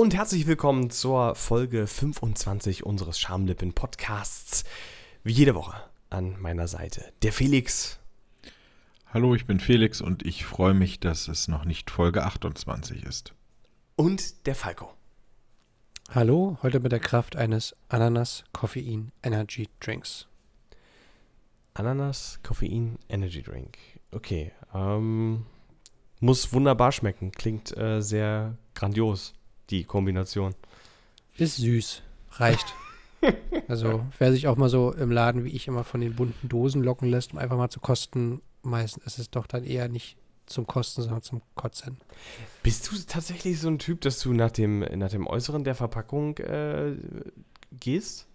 [0.00, 4.64] Und herzlich willkommen zur Folge 25 unseres Schamlippen Podcasts.
[5.24, 5.74] Wie jede Woche
[6.08, 7.98] an meiner Seite der Felix.
[9.12, 13.34] Hallo, ich bin Felix und ich freue mich, dass es noch nicht Folge 28 ist.
[13.94, 14.90] Und der Falco.
[16.14, 20.28] Hallo, heute mit der Kraft eines Ananas Koffein Energy Drinks.
[21.74, 23.76] Ananas Koffein Energy Drink.
[24.12, 25.44] Okay, ähm,
[26.20, 27.32] muss wunderbar schmecken.
[27.32, 29.34] Klingt äh, sehr grandios,
[29.70, 30.54] die Kombination.
[31.36, 32.02] Ist süß.
[32.32, 32.74] Reicht.
[33.68, 36.82] also, wer sich auch mal so im Laden wie ich immer von den bunten Dosen
[36.82, 40.66] locken lässt, um einfach mal zu kosten, meistens ist es doch dann eher nicht zum
[40.66, 41.98] Kosten, sondern zum Kotzen.
[42.62, 46.38] Bist du tatsächlich so ein Typ, dass du nach dem, nach dem Äußeren der Verpackung
[46.38, 46.96] äh,
[47.78, 48.26] gehst?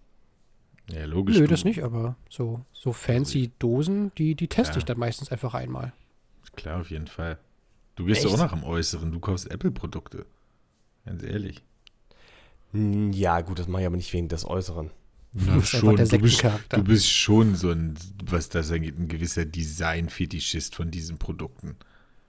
[0.91, 1.37] Ja, logisch.
[1.37, 4.77] Nö, das nicht, aber so, so fancy Dosen, die, die teste Ja.
[4.79, 5.93] ich dann meistens einfach einmal.
[6.55, 7.37] Klar, auf jeden Fall.
[7.95, 8.33] Du gehst Echt?
[8.33, 9.11] auch nach dem Äußeren.
[9.11, 10.25] Du kaufst Apple-Produkte.
[11.05, 11.61] Ganz ehrlich.
[12.73, 14.91] Ja, gut, das mache ich aber nicht wegen des Äußeren.
[15.33, 20.75] Na, der du, bist, du bist schon so ein, was das angeht, ein gewisser Design-Fetischist
[20.75, 21.75] von diesen Produkten.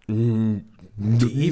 [0.08, 0.62] Nee,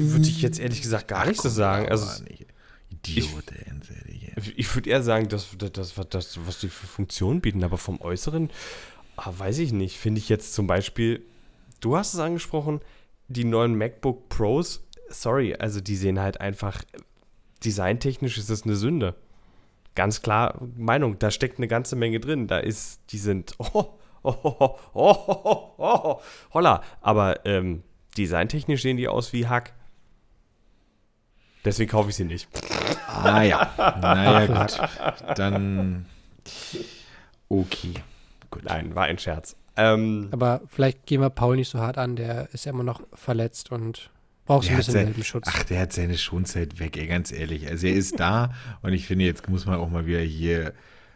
[0.01, 1.87] würde ich jetzt ehrlich gesagt gar Ach, nicht so sagen.
[1.89, 2.45] Also, nicht.
[2.89, 4.31] Idiot, ey, ganz ehrlich.
[4.35, 4.53] ey.
[4.55, 8.49] ich würde eher sagen, dass das, das, was die für Funktionen bieten, aber vom Äußeren,
[9.17, 9.97] ah, weiß ich nicht.
[9.97, 11.21] Finde ich jetzt zum Beispiel,
[11.79, 12.81] du hast es angesprochen,
[13.27, 16.83] die neuen MacBook Pros, sorry, also die sehen halt einfach,
[17.63, 19.15] designtechnisch ist das eine Sünde.
[19.95, 22.47] Ganz klar, Meinung, da steckt eine ganze Menge drin.
[22.47, 26.21] Da ist, die sind, oh, oh, oh, oh, oh, oh, oh,
[26.53, 26.81] holla.
[27.01, 27.83] Aber ähm,
[28.17, 29.73] designtechnisch sehen die aus wie Hack.
[31.63, 32.47] Deswegen kaufe ich sie nicht.
[33.07, 35.37] Ah ja, naja gut.
[35.37, 36.05] Dann
[37.49, 37.93] okay.
[38.51, 38.63] Gut.
[38.65, 39.55] Nein, war ein Scherz.
[39.75, 43.01] Ähm, Aber vielleicht gehen wir Paul nicht so hart an, der ist ja immer noch
[43.13, 44.11] verletzt und
[44.45, 45.45] braucht so Der ein bisschen sein- Welpenschutz.
[45.49, 47.67] Ach, der hat seine Schonzeit weg, ey, ganz ehrlich.
[47.67, 50.73] Also er ist da und ich finde, jetzt muss man auch mal wieder hier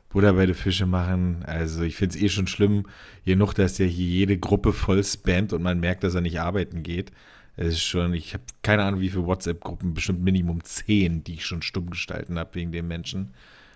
[0.09, 1.43] Butter bei den Fische machen.
[1.45, 2.85] Also ich finde es eh schon schlimm,
[3.23, 6.39] hier noch, dass der hier jede Gruppe voll spammt und man merkt, dass er nicht
[6.39, 7.11] arbeiten geht.
[7.55, 11.45] Es ist schon, ich habe keine Ahnung, wie viele WhatsApp-Gruppen, bestimmt Minimum zehn, die ich
[11.45, 13.33] schon stumm gestalten habe wegen dem Menschen.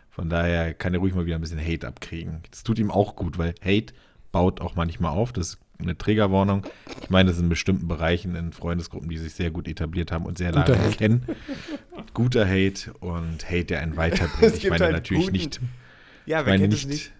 [0.09, 2.41] Von daher kann er ruhig mal wieder ein bisschen Hate abkriegen.
[2.49, 3.93] Das tut ihm auch gut, weil Hate
[4.31, 5.33] baut auch manchmal auf.
[5.33, 6.65] Das ist eine Trägerwarnung.
[7.01, 10.25] Ich meine, das ist in bestimmten Bereichen in Freundesgruppen, die sich sehr gut etabliert haben
[10.25, 10.97] und sehr Guter lange Hate.
[10.97, 11.25] kennen.
[12.13, 14.53] Guter Hate und Hate, der einen weiterbringt.
[14.55, 15.59] Ich gibt meine natürlich guten- nicht,
[16.25, 17.11] ja, ich wer meine nicht, nicht?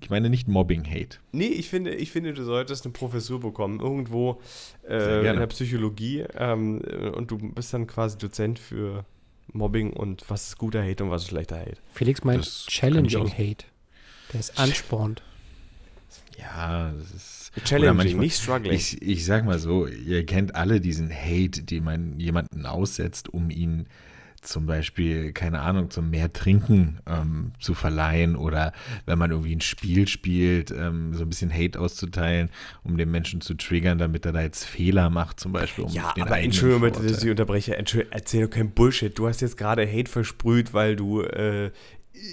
[0.00, 1.18] ich meine nicht Mobbing-Hate.
[1.32, 4.40] Nee, ich finde, ich finde, du solltest eine Professur bekommen, irgendwo
[4.88, 9.04] äh, in der Psychologie ähm, äh, und du bist dann quasi Dozent für
[9.52, 11.78] Mobbing und was ist guter Hate und was ist schlechter Hate.
[11.92, 13.28] Felix meint Challenging.
[13.32, 13.64] Hate.
[14.32, 15.22] Der ist anspornt.
[16.38, 17.41] Ja, das ist.
[17.64, 18.72] Challenging, manchmal- nicht struggling.
[18.72, 23.50] Ich, ich sag mal so, ihr kennt alle diesen Hate, den man jemanden aussetzt, um
[23.50, 23.86] ihn
[24.40, 28.72] zum Beispiel, keine Ahnung, zum mehr Trinken ähm, zu verleihen oder
[29.06, 32.50] wenn man irgendwie ein Spiel spielt, ähm, so ein bisschen Hate auszuteilen,
[32.82, 35.84] um den Menschen zu triggern, damit er da jetzt Fehler macht, zum Beispiel.
[35.84, 37.76] Um ja, den aber Entschuldigung, bitte, dass ich unterbreche.
[37.76, 39.16] Entschuldigung, erzähl doch kein Bullshit.
[39.16, 41.70] Du hast jetzt gerade Hate versprüht, weil du äh,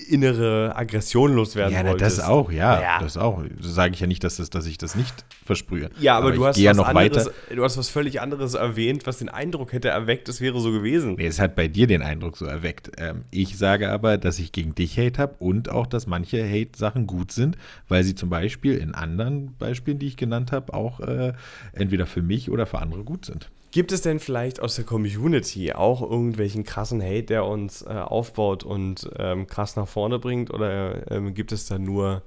[0.09, 2.19] innere Aggression loswerden Ja, wolltest.
[2.19, 2.99] das auch, ja, Ja.
[2.99, 3.43] das auch.
[3.59, 5.89] Sage ich ja nicht, dass, das, dass ich das nicht versprühe.
[5.99, 7.55] Ja, aber, du ich hast gehe ja was noch anderes, weiter.
[7.55, 11.15] du hast was völlig anderes erwähnt, was den Eindruck hätte erweckt, es wäre so gewesen.
[11.17, 12.91] Nee, es hat bei dir den Eindruck so erweckt.
[12.97, 17.07] Ähm, ich sage aber, dass ich gegen dich Hate habe und auch, dass manche Hate-Sachen
[17.07, 17.57] gut sind,
[17.87, 21.33] weil sie zum Beispiel in anderen Beispielen, die ich genannt habe, auch äh,
[21.73, 23.49] entweder für mich oder für andere gut sind.
[23.71, 28.63] Gibt es denn vielleicht aus der Community auch irgendwelchen krassen Hate, der uns äh, aufbaut
[28.63, 30.51] und ähm, krass nach vorne bringt?
[30.51, 32.23] Oder ähm, gibt es da nur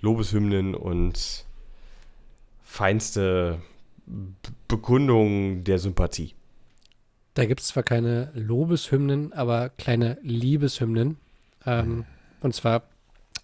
[0.00, 1.44] Lobeshymnen und
[2.64, 3.60] feinste
[4.66, 6.34] Bekundungen der Sympathie?
[7.34, 11.16] Da gibt es zwar keine Lobeshymnen, aber kleine Liebeshymnen.
[11.64, 12.04] Ähm,
[12.40, 12.82] und zwar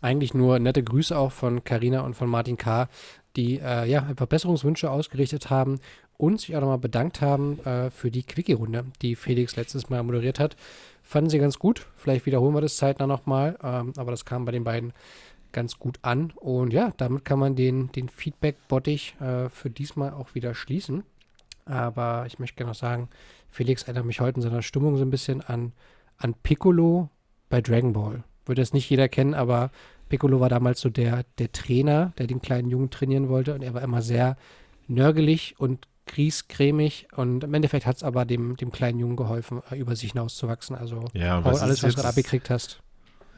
[0.00, 2.88] eigentlich nur nette Grüße auch von Carina und von Martin K.,
[3.36, 5.78] die äh, ja einfach Besserungswünsche ausgerichtet haben
[6.18, 10.38] und sich auch nochmal bedankt haben äh, für die Quickie-Runde, die Felix letztes Mal moderiert
[10.38, 10.56] hat.
[11.02, 11.86] Fanden sie ganz gut.
[11.96, 14.92] Vielleicht wiederholen wir das zeitnah nochmal, ähm, aber das kam bei den beiden
[15.52, 16.32] ganz gut an.
[16.36, 21.04] Und ja, damit kann man den, den Feedback-Bottich äh, für diesmal auch wieder schließen.
[21.64, 23.08] Aber ich möchte gerne noch sagen,
[23.48, 25.72] Felix erinnert mich heute in seiner Stimmung so ein bisschen an,
[26.18, 27.08] an Piccolo
[27.48, 28.24] bei Dragon Ball.
[28.44, 29.70] Würde es nicht jeder kennen, aber
[30.08, 33.54] Piccolo war damals so der, der Trainer, der den kleinen Jungen trainieren wollte.
[33.54, 34.36] Und er war immer sehr
[34.88, 37.06] nörgelig und griesgrämig.
[37.14, 40.74] Und im Endeffekt hat es aber dem, dem kleinen Jungen geholfen, äh, über sich hinauszuwachsen.
[40.76, 42.80] Also Ja, Paul, was alles, was du gerade abgekriegt hast.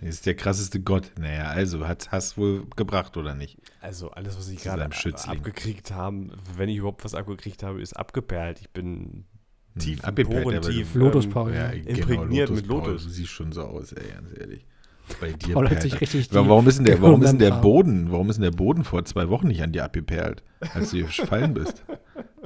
[0.01, 1.13] Ist der krasseste Gott.
[1.19, 3.59] Naja, also hat es wohl gebracht, oder nicht?
[3.83, 8.61] Also alles, was ich gerade abgekriegt habe, wenn ich überhaupt was abgekriegt habe, ist abgeperlt.
[8.63, 9.27] Ich bin
[9.79, 10.95] tief, Abgepellt, bohrend aber du- tief.
[10.95, 11.55] Lotus ähm, Paul.
[11.55, 11.83] Ja, Ja.
[11.85, 13.03] Imprägniert Lotus mit Paul, Lotus.
[13.05, 14.65] Du siehst schon so aus, ey, ganz ehrlich.
[15.21, 17.51] Bei dir Paul hat sich richtig Warum ist denn der, warum ist denn der.
[17.53, 20.43] Boden, warum ist denn der Boden vor zwei Wochen nicht an dir abgeperlt,
[20.75, 21.85] als du hier gefallen bist?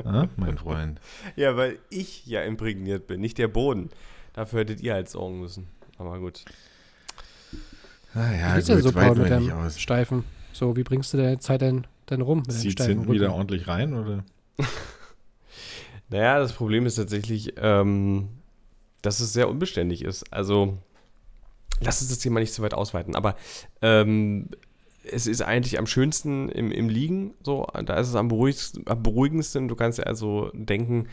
[0.04, 1.00] Ah, mein Freund.
[1.36, 3.90] Ja, weil ich ja imprägniert bin, nicht der Boden.
[4.32, 5.68] Dafür hättet ihr halt sorgen müssen.
[5.98, 6.44] Aber gut.
[8.12, 9.78] Ah, Wie ja, gut, so, weit Paul, mit deinem aus.
[9.78, 10.24] Steifen?
[10.52, 13.94] So, wie bringst du deine Zeit denn, denn rum Zieht steifen hinten wieder ordentlich rein,
[13.94, 14.24] oder?
[16.10, 18.28] Naja, das Problem ist tatsächlich, ähm,
[19.02, 20.32] dass es sehr unbeständig ist.
[20.32, 20.78] Also,
[21.80, 23.36] lass uns das Thema nicht zu weit ausweiten, aber
[23.82, 24.48] ähm,
[25.10, 27.66] es ist eigentlich am schönsten im, im Liegen so.
[27.84, 29.68] Da ist es am, beruhigsten, am beruhigendsten.
[29.68, 31.08] Du kannst ja also denken,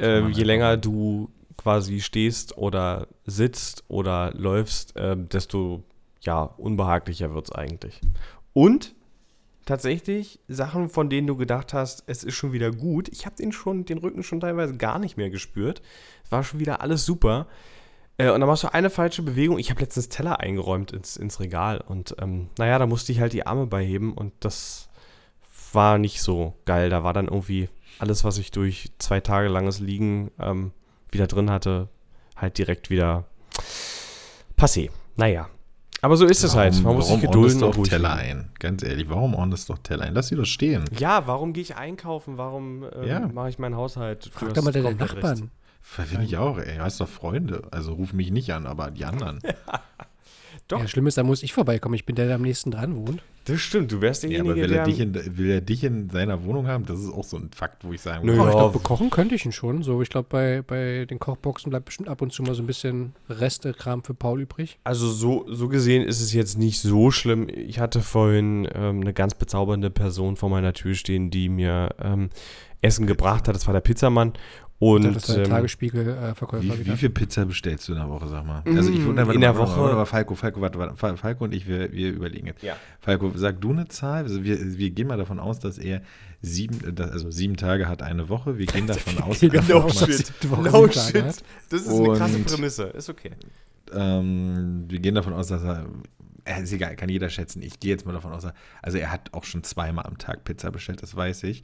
[0.00, 5.82] äh, je länger du quasi stehst oder sitzt oder läufst, äh, desto
[6.20, 8.00] ja, unbehaglicher wird es eigentlich.
[8.52, 8.94] Und
[9.64, 13.08] tatsächlich Sachen, von denen du gedacht hast, es ist schon wieder gut.
[13.08, 15.82] Ich habe den schon, den Rücken schon teilweise gar nicht mehr gespürt.
[16.24, 17.46] Es war schon wieder alles super.
[18.18, 19.58] Äh, und dann machst du eine falsche Bewegung.
[19.58, 23.32] Ich habe letztens Teller eingeräumt ins, ins Regal und ähm, naja, da musste ich halt
[23.32, 24.88] die Arme beiheben und das
[25.72, 26.88] war nicht so geil.
[26.90, 27.68] Da war dann irgendwie
[27.98, 30.72] alles, was ich durch zwei Tage langes Liegen ähm,
[31.10, 31.88] wieder drin hatte,
[32.36, 33.24] halt direkt wieder
[34.56, 34.90] passé.
[35.16, 35.48] Naja.
[36.02, 36.74] Aber so ist es halt.
[36.82, 38.50] Man muss sich warum gedulden ordnest du und auch ruhig Teller ein?
[38.58, 40.14] Ganz ehrlich, warum ordnest du doch Teller ein?
[40.14, 40.84] Lass sie doch stehen.
[40.98, 42.36] Ja, warum gehe ich einkaufen?
[42.36, 43.20] Warum ähm, Ja.
[43.28, 44.30] mache ich meinen Haushalt?
[44.32, 45.44] Frag doch mal deine komplett recht.
[45.88, 46.76] Finde ich auch, ey.
[46.76, 47.62] Du hast doch Freunde.
[47.70, 49.38] Also ruf mich nicht an, aber die anderen.
[50.68, 50.80] Doch.
[50.80, 51.94] Ja, schlimm ist, da muss ich vorbeikommen.
[51.94, 53.22] Ich bin der, der am nächsten dran wohnt.
[53.44, 54.78] Das stimmt, du wärst Ja, derjenige, aber will der...
[54.80, 56.84] er, dich in, will er dich in seiner Wohnung haben?
[56.86, 58.42] Das ist auch so ein Fakt, wo ich sagen Nö, würde.
[58.42, 58.58] Oh, ich Ja.
[58.60, 59.84] glaube, bekochen könnte ich ihn schon.
[59.84, 62.66] So, ich glaube, bei, bei den Kochboxen bleibt bestimmt ab und zu mal so ein
[62.66, 64.78] bisschen Restekram für Paul übrig.
[64.82, 67.46] also so, so gesehen ist es jetzt nicht so schlimm.
[67.48, 72.30] Ich hatte vorhin ähm, eine ganz bezaubernde Person vor meiner Tür stehen, die mir ähm,
[72.80, 73.54] Essen gebracht hat.
[73.54, 74.32] Das war der Pizzamann.
[74.78, 76.92] Und Und, das war der ähm, Tagesspiegel-Verkäufer Wie, wieder.
[76.92, 78.62] wie viel Pizza bestellst du in der Woche, sag mal?
[78.66, 81.66] Also ich wundere in der Woche- Aber Falco, Falco, warte, warte, Fal- Falco und ich,
[81.66, 82.62] wir, wir überlegen jetzt.
[82.62, 82.76] Ja.
[83.00, 84.24] Falco, sag du eine Zahl.
[84.24, 86.02] Also wir, wir gehen mal davon aus, dass er
[86.42, 88.58] sieben, äh, also sieben Tage hat eine Woche.
[88.58, 89.50] Wir gehen davon aus, dass
[90.50, 91.24] Woche No sieben Tage shit.
[91.24, 91.42] hat.
[91.70, 92.82] Das ist eine krasse Und- Prämisse.
[92.84, 93.30] Ist okay.
[93.94, 95.86] ähm, wir gehen davon aus, dass er,
[96.46, 97.62] ist egal, kann jeder schätzen.
[97.62, 98.46] Ich gehe jetzt mal davon aus,
[98.82, 101.62] also er hat auch schon zweimal am Tag Pizza bestellt, das weiß ich.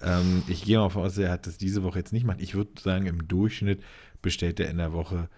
[0.00, 2.40] Ähm, ich gehe mal davon aus, er hat das diese Woche jetzt nicht gemacht.
[2.40, 3.82] Ich würde sagen, im Durchschnitt
[4.22, 5.28] bestellt er in der Woche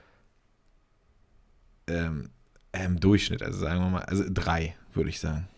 [1.88, 2.31] ähm,
[2.72, 5.48] äh, im Durchschnitt, also sagen wir mal, also drei, würde ich sagen.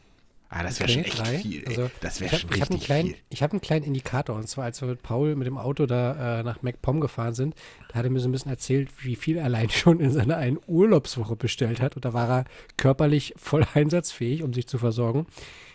[0.50, 1.39] Ah, das wäre Okay, schon echt drei.
[1.39, 1.61] viel.
[1.61, 1.67] ey.
[1.69, 3.17] Also, das Ich wäre habe schon hab einen, richtig kleinen- viel.
[3.29, 4.35] ich hab einen kleinen Indikator.
[4.37, 7.55] Und zwar, als wir mit Paul mit dem Auto da äh, nach MacPom gefahren sind,
[7.89, 10.37] da hat er mir so ein bisschen erzählt, wie viel er allein schon in seiner
[10.39, 11.97] einen Urlaubswoche bestellt hat.
[11.97, 12.45] Und da war er
[12.79, 15.27] körperlich voll einsatzfähig, um sich zu versorgen.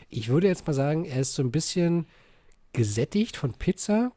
[0.10, 2.08] Ich würde jetzt mal sagen, er ist so ein bisschen
[2.74, 4.12] gesättigt von Pizza.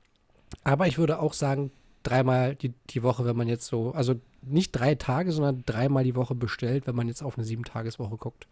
[0.64, 1.70] Aber ich würde auch sagen,
[2.02, 6.14] dreimal die, die Woche, wenn man jetzt so, also nicht drei Tage, sondern dreimal die
[6.14, 8.46] Woche bestellt, wenn man jetzt auf eine Sieben-Tages-Woche guckt.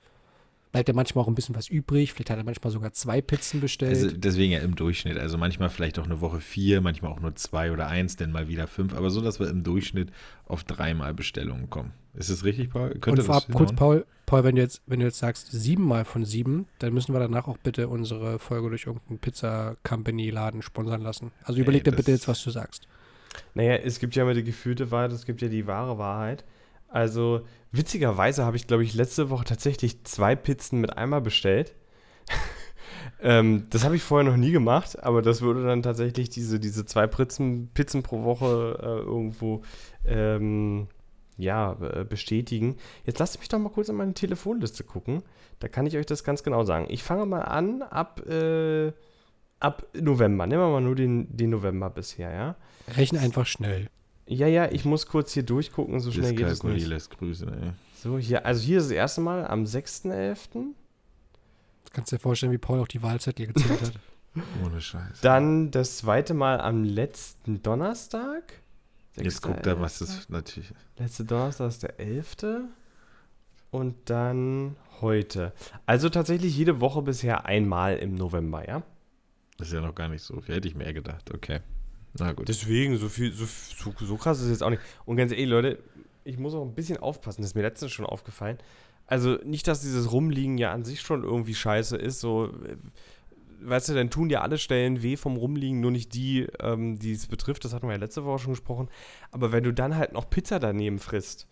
[0.74, 2.12] Bleibt ja manchmal auch ein bisschen was übrig.
[2.12, 3.94] Vielleicht hat er manchmal sogar zwei Pizzen bestellt.
[3.94, 5.16] Also deswegen ja im Durchschnitt.
[5.18, 8.48] Also manchmal vielleicht auch eine Woche vier, manchmal auch nur zwei oder eins, dann mal
[8.48, 8.92] wieder fünf.
[8.92, 10.10] Aber so, dass wir im Durchschnitt
[10.46, 11.92] auf dreimal Bestellungen kommen.
[12.14, 12.88] Ist das richtig, Paul?
[12.88, 13.72] Könnte und das vorab kurz?
[13.72, 17.20] Paul, Paul, wenn du jetzt, wenn du jetzt sagst siebenmal von sieben, dann müssen wir
[17.20, 21.30] danach auch bitte unsere Folge durch irgendeinen Pizza-Company-Laden sponsern lassen.
[21.44, 22.88] Also überleg Ey, dir bitte jetzt, was du sagst.
[23.54, 26.44] Naja, es gibt ja immer die gefühlte Wahrheit, es gibt ja die wahre Wahrheit.
[26.94, 27.40] Also,
[27.72, 31.74] witzigerweise habe ich, glaube ich, letzte Woche tatsächlich zwei Pizzen mit einmal bestellt.
[33.20, 36.86] ähm, das habe ich vorher noch nie gemacht, aber das würde dann tatsächlich diese, diese
[36.86, 39.62] zwei Pizzen, Pizzen pro Woche äh, irgendwo
[40.04, 40.86] ähm,
[41.36, 42.76] ja, äh, bestätigen.
[43.04, 45.24] Jetzt lasst mich doch mal kurz in meine Telefonliste gucken.
[45.58, 46.86] Da kann ich euch das ganz genau sagen.
[46.90, 48.92] Ich fange mal an ab, äh,
[49.58, 50.46] ab November.
[50.46, 52.56] Nehmen wir mal nur den, den November bisher, ja?
[52.96, 53.88] Rechne einfach schnell.
[54.26, 56.86] Ja, ja, ich muss kurz hier durchgucken, so schnell geht es nicht.
[56.86, 57.72] lässt Grüße, ey.
[58.02, 60.48] So, hier, also hier ist das erste Mal am 6.11.
[60.52, 60.72] Du
[61.92, 63.92] kannst dir vorstellen, wie Paul auch die Wahlzettel gezählt hat.
[64.64, 65.20] Ohne Scheiß.
[65.20, 68.60] Dann das zweite Mal am letzten Donnerstag.
[69.16, 70.98] Jetzt guckt er, was das natürlich ist.
[70.98, 72.36] Letzte Donnerstag ist der 11.
[73.70, 75.52] Und dann heute.
[75.86, 78.82] Also tatsächlich jede Woche bisher einmal im November, ja?
[79.56, 80.56] Das ist ja noch gar nicht so viel.
[80.56, 81.32] Hätte ich mehr gedacht.
[81.32, 81.60] Okay.
[82.18, 82.48] Na gut.
[82.48, 84.82] Deswegen, so viel, so, so, so krass ist es jetzt auch nicht.
[85.04, 85.78] Und ganz ehrlich, Leute,
[86.24, 88.58] ich muss auch ein bisschen aufpassen, das ist mir letztens schon aufgefallen.
[89.06, 92.76] Also nicht, dass dieses Rumliegen ja an sich schon irgendwie scheiße ist, so, äh,
[93.60, 97.12] weißt du, dann tun dir alle Stellen weh vom Rumliegen, nur nicht die, ähm, die
[97.12, 98.88] es betrifft, das hatten wir ja letzte Woche schon gesprochen.
[99.30, 101.46] Aber wenn du dann halt noch Pizza daneben frisst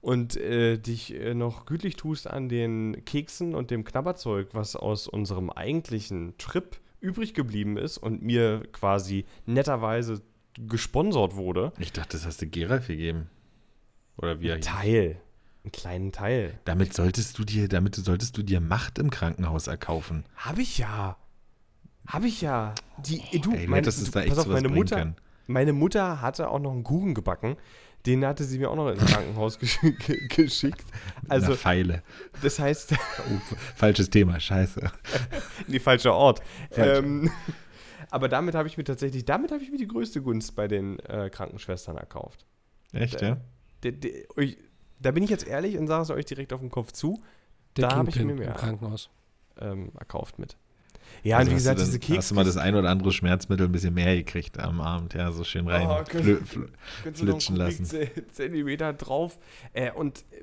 [0.00, 5.08] und äh, dich äh, noch gütlich tust an den Keksen und dem Knabberzeug, was aus
[5.08, 10.22] unserem eigentlichen Trip übrig geblieben ist und mir quasi netterweise
[10.58, 11.72] gesponsert wurde.
[11.78, 13.28] Ich dachte, das hast du Geralf gegeben.
[14.16, 14.60] Oder wie er Ein.
[14.60, 15.20] Teil.
[15.64, 16.58] Einen kleinen Teil.
[16.64, 20.24] Damit solltest du dir, damit solltest du dir Macht im Krankenhaus erkaufen.
[20.36, 21.16] Habe ich ja.
[22.06, 22.74] Habe ich ja.
[22.98, 25.16] Die, du, Ey, du mein, du, da echt pass auf, meine Mutter, können.
[25.46, 27.56] meine Mutter hatte auch noch einen Kuchen gebacken.
[28.06, 30.84] Den hatte sie mir auch noch ins Krankenhaus gesch ge- geschickt.
[31.28, 32.02] Also, Also, Pfeile.
[32.42, 34.90] das heißt, Oh, falsches Thema, scheiße.
[35.66, 36.40] die falsche Ort.
[36.70, 36.98] Falsch.
[37.04, 37.30] Ähm,
[38.10, 40.98] aber damit habe ich mir tatsächlich, damit habe ich mir die größte Gunst bei den
[41.00, 42.46] äh, Krankenschwestern erkauft.
[42.92, 43.36] Echt, ja?
[43.84, 44.56] De, euch,
[45.00, 47.20] da bin ich jetzt ehrlich und sage es euch direkt auf den Kopf zu,
[47.76, 49.10] Der Da hab ich Kingpin mir mehr- im Krankenhaus.
[49.60, 50.56] ähm, erkauft mit.
[51.22, 52.18] Ja, Also und wie gesagt, du diese dann, Keks.
[52.18, 55.30] Hast du mal das ein oder andere Schmerzmittel ein bisschen mehr gekriegt am Abend, ja,
[55.32, 55.86] so schön rein.
[55.86, 56.48] Oh, flö, Gott.
[56.48, 56.66] flö,
[57.04, 57.86] einen flitschen lassen.
[58.32, 59.38] Zentimeter drauf.
[59.72, 60.42] Äh, und äh,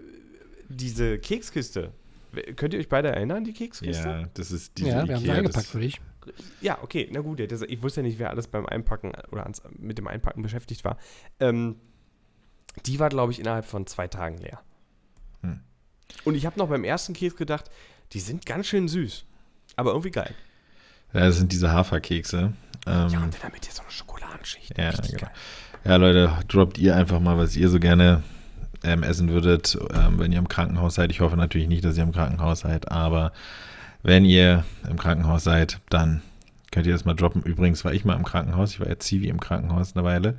[0.70, 1.92] diese Kekskiste.
[2.56, 4.08] Könnt ihr euch beide erinnern, die Kekskiste?
[4.08, 6.02] ja, das ist diese Ja, wir haben sie eingepackt für dich.
[6.60, 7.40] Ja, okay, na gut.
[7.40, 10.98] ich wusste ja nicht, wer alles beim Einpacken oder ans, mit dem Einpacken beschäftigt war.
[11.40, 11.76] Ähm,
[12.86, 14.60] die war, glaube ich, innerhalb von zwei Tagen leer.
[15.42, 15.62] Hm.
[16.24, 17.70] Und ich habe noch beim ersten Keks gedacht,
[18.14, 19.26] die sind ganz schön süß.
[19.76, 20.34] Aber irgendwie geil.
[21.14, 22.54] Ja, das sind diese Haferkekse.
[22.88, 24.78] Ähm, Ja, und dann mit dir so eine Schokoladenschicht.
[24.78, 25.22] Ja, Richtig genau.
[25.22, 25.32] geil.
[25.86, 28.24] Ja, Leute, droppt ihr einfach mal, was ihr so gerne
[28.84, 31.12] ähm, essen würdet, ähm, wenn ihr im Krankenhaus seid.
[31.12, 33.32] Ich hoffe natürlich nicht, dass ihr im Krankenhaus seid, aber
[34.04, 36.22] wenn ihr im Krankenhaus seid, dann
[36.72, 37.42] könnt ihr das mal droppen.
[37.44, 40.36] Übrigens war ich mal im Krankenhaus, ich war ja Zivi im Krankenhaus eine Weile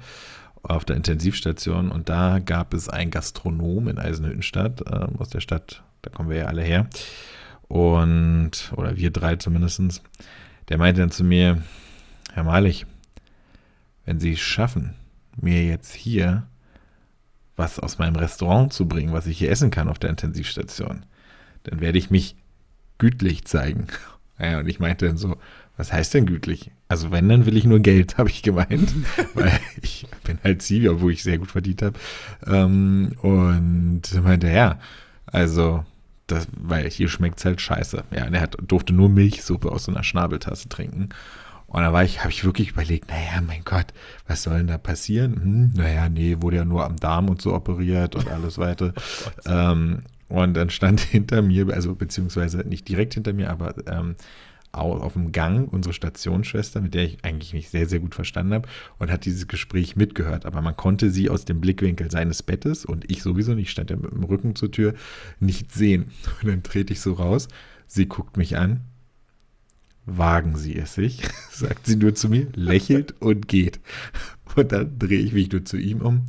[0.62, 5.82] auf der Intensivstation und da gab es einen Gastronom in Eisenhüttenstadt, ähm, aus der Stadt,
[6.02, 6.88] da kommen wir ja alle her.
[7.68, 10.02] Und, oder wir drei zumindestens
[10.68, 11.62] der meinte dann zu mir,
[12.32, 12.86] Herr Malich,
[14.04, 14.94] wenn Sie es schaffen,
[15.36, 16.46] mir jetzt hier
[17.56, 21.04] was aus meinem Restaurant zu bringen, was ich hier essen kann auf der Intensivstation,
[21.64, 22.36] dann werde ich mich
[22.98, 23.86] gütlich zeigen.
[24.38, 25.38] Ja, und ich meinte dann so,
[25.78, 26.70] was heißt denn gütlich?
[26.88, 28.92] Also wenn, dann will ich nur Geld, habe ich gemeint,
[29.34, 31.98] weil ich bin halt Zivi, obwohl ich sehr gut verdient habe.
[32.46, 34.78] Ähm, und er meinte, ja,
[35.24, 35.86] also,
[36.26, 38.04] das, weil hier schmeckt es halt scheiße.
[38.10, 41.10] Ja, und er hat, durfte nur Milchsuppe aus so einer Schnabeltasse trinken.
[41.66, 43.86] Und da war ich, habe ich wirklich überlegt, naja, mein Gott,
[44.26, 45.34] was soll denn da passieren?
[45.34, 48.92] Hm, naja, nee, wurde ja nur am Darm und so operiert und alles weiter.
[49.46, 54.16] ähm, und dann stand hinter mir, also beziehungsweise nicht direkt hinter mir, aber ähm,
[54.76, 58.68] auf dem Gang unsere Stationsschwester, mit der ich eigentlich mich sehr, sehr gut verstanden habe
[58.98, 60.46] und hat dieses Gespräch mitgehört.
[60.46, 63.96] Aber man konnte sie aus dem Blickwinkel seines Bettes und ich sowieso nicht, stand ja
[63.96, 64.94] mit dem Rücken zur Tür,
[65.40, 66.12] nicht sehen.
[66.42, 67.48] Und dann trete ich so raus,
[67.86, 68.80] sie guckt mich an,
[70.06, 73.80] wagen Sie es sich, sagt sie nur zu mir, lächelt und geht.
[74.54, 76.26] Und dann drehe ich mich nur zu ihm um.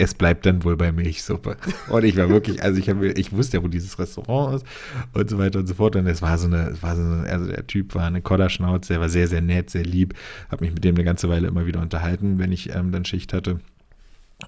[0.00, 1.56] Es bleibt dann wohl bei Milchsuppe.
[1.88, 4.66] Und ich war wirklich, also ich, habe, ich wusste ja, wo dieses Restaurant ist
[5.12, 5.96] und so weiter und so fort.
[5.96, 8.92] Und es war so eine, es war so eine also der Typ war eine Kodderschnauze,
[8.92, 10.14] der war sehr, sehr nett, sehr lieb.
[10.50, 13.32] Habe mich mit dem eine ganze Weile immer wieder unterhalten, wenn ich ähm, dann Schicht
[13.32, 13.58] hatte.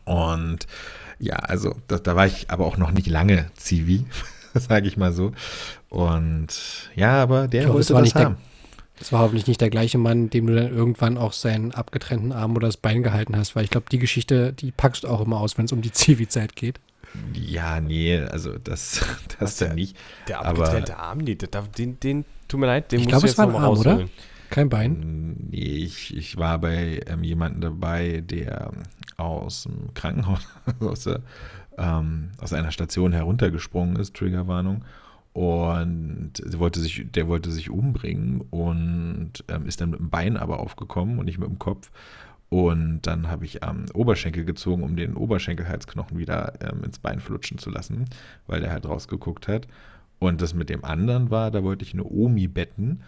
[0.04, 0.66] Und
[1.18, 4.04] ja, also da, da war ich aber auch noch nicht lange Zivi,
[4.54, 5.32] sage ich mal so.
[5.88, 8.36] Und ja, aber der es wollte war das nicht der- haben.
[9.00, 12.54] Das war hoffentlich nicht der gleiche Mann, dem du dann irgendwann auch seinen abgetrennten Arm
[12.54, 15.40] oder das Bein gehalten hast, weil ich glaube, die Geschichte, die packst du auch immer
[15.40, 16.78] aus, wenn es um die Zivi-Zeit geht.
[17.34, 19.04] Ja, nee, also das,
[19.40, 19.96] das der- nicht.
[20.28, 23.26] Der Aber- abgetrennte Arm, nee, den, den, tut mir leid, den Ich musst glaube, du
[23.26, 23.90] es jetzt war ein noch mal Arm, oder?
[23.92, 24.10] rausholen.
[24.50, 25.36] Kein Bein.
[25.50, 28.72] Nee, ich, ich war bei ähm, jemandem dabei, der
[29.16, 30.40] aus dem Krankenhaus,
[30.80, 31.20] aus, der,
[31.78, 34.84] ähm, aus einer Station heruntergesprungen ist, Triggerwarnung.
[35.32, 40.36] Und sie wollte sich, der wollte sich umbringen und ähm, ist dann mit dem Bein
[40.36, 41.90] aber aufgekommen und nicht mit dem Kopf.
[42.48, 47.58] Und dann habe ich am Oberschenkel gezogen, um den Oberschenkelhalsknochen wieder ähm, ins Bein flutschen
[47.58, 48.06] zu lassen,
[48.48, 49.68] weil der halt rausgeguckt hat.
[50.18, 53.02] Und das mit dem anderen war, da wollte ich eine Omi betten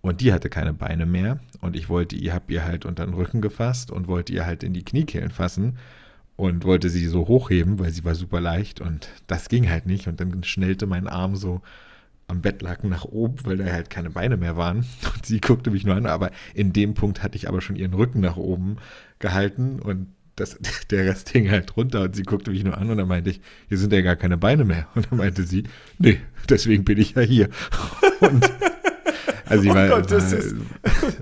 [0.00, 1.40] und die hatte keine Beine mehr.
[1.60, 4.62] Und ich wollte ihr, habe ihr halt unter den Rücken gefasst und wollte ihr halt
[4.62, 5.76] in die Kniekehlen fassen
[6.36, 10.06] und wollte sie so hochheben, weil sie war super leicht und das ging halt nicht.
[10.06, 11.62] Und dann schnellte mein Arm so
[12.28, 14.78] am Bettlaken nach oben, weil da halt keine Beine mehr waren.
[15.14, 17.94] Und sie guckte mich nur an, aber in dem Punkt hatte ich aber schon ihren
[17.94, 18.78] Rücken nach oben
[19.20, 20.58] gehalten und das,
[20.90, 23.40] der Rest hing halt runter und sie guckte mich nur an und dann meinte ich,
[23.68, 24.86] hier sind ja gar keine Beine mehr.
[24.94, 25.64] Und dann meinte sie,
[25.98, 27.48] nee, deswegen bin ich ja hier.
[28.20, 28.50] Und
[29.46, 30.54] also sie Oh war, Gott, das war, ist-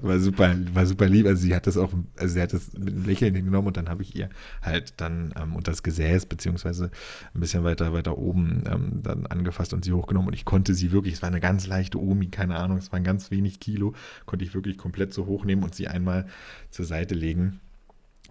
[0.02, 1.26] war super, war super lieb.
[1.26, 3.88] Also sie hat das auch, also sie hat das mit einem Lächeln genommen und dann
[3.88, 4.28] habe ich ihr
[4.62, 6.90] halt dann ähm, unter das Gesäß beziehungsweise
[7.34, 10.92] ein bisschen weiter weiter oben ähm, dann angefasst und sie hochgenommen und ich konnte sie
[10.92, 13.94] wirklich, es war eine ganz leichte Omi, keine Ahnung, es waren ganz wenig Kilo,
[14.26, 16.26] konnte ich wirklich komplett so hochnehmen und sie einmal
[16.70, 17.61] zur Seite legen.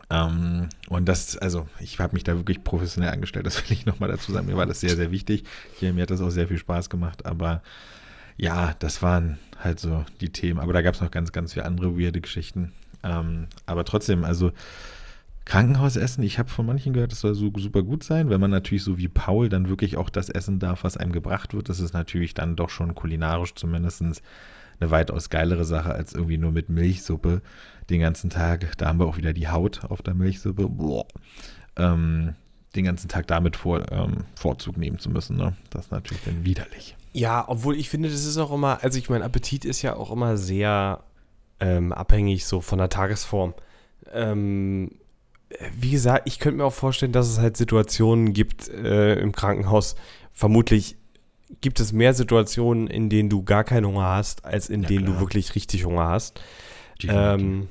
[0.10, 4.10] Ähm, und das, also ich habe mich da wirklich professionell angestellt, das will ich nochmal
[4.10, 4.48] dazu sagen.
[4.48, 5.44] Mir war das sehr, sehr wichtig.
[5.80, 7.62] Hier, mir hat das auch sehr viel Spaß gemacht, aber
[8.38, 10.60] ja, das waren halt so die Themen.
[10.60, 12.74] Aber da gab es noch ganz, ganz viele andere weirde Geschichten.
[13.04, 14.52] Ähm, aber trotzdem, also
[15.46, 18.30] Krankenhausessen, ich habe von manchen gehört, das soll so super gut sein.
[18.30, 21.54] Wenn man natürlich so wie Paul dann wirklich auch das essen darf, was einem gebracht
[21.54, 24.02] wird, das ist natürlich dann doch schon kulinarisch zumindest
[24.80, 27.42] eine weitaus geilere Sache als irgendwie nur mit Milchsuppe
[27.90, 28.78] den ganzen Tag.
[28.78, 30.70] Da haben wir auch wieder die Haut auf der Milchsuppe.
[31.76, 32.36] Ähm,
[32.76, 35.38] den ganzen Tag damit vor, ähm, Vorzug nehmen zu müssen.
[35.38, 35.54] Ne?
[35.70, 36.96] Das ist natürlich dann widerlich.
[37.14, 40.12] Ja, obwohl ich finde, das ist auch immer, also ich meine, Appetit ist ja auch
[40.12, 41.04] immer sehr
[41.60, 43.54] ähm, abhängig so von der Tagesform.
[44.12, 44.92] Ähm,
[45.80, 49.96] wie gesagt, ich könnte mir auch vorstellen, dass es halt Situationen gibt äh, im Krankenhaus.
[50.32, 50.98] Vermutlich
[51.62, 55.06] gibt es mehr Situationen, in denen du gar keinen Hunger hast, als in ja, denen
[55.06, 55.16] klar.
[55.16, 56.42] du wirklich richtig Hunger hast.
[57.08, 57.68] Ähm,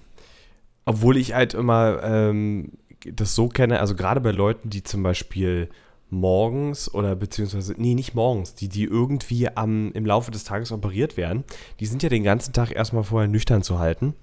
[0.84, 2.72] obwohl ich halt immer ähm,
[3.04, 5.68] das so kenne, also gerade bei Leuten, die zum Beispiel
[6.12, 11.16] morgens oder beziehungsweise, nee, nicht morgens, die, die irgendwie am, im Laufe des Tages operiert
[11.16, 11.44] werden,
[11.80, 14.14] die sind ja den ganzen Tag erstmal vorher nüchtern zu halten.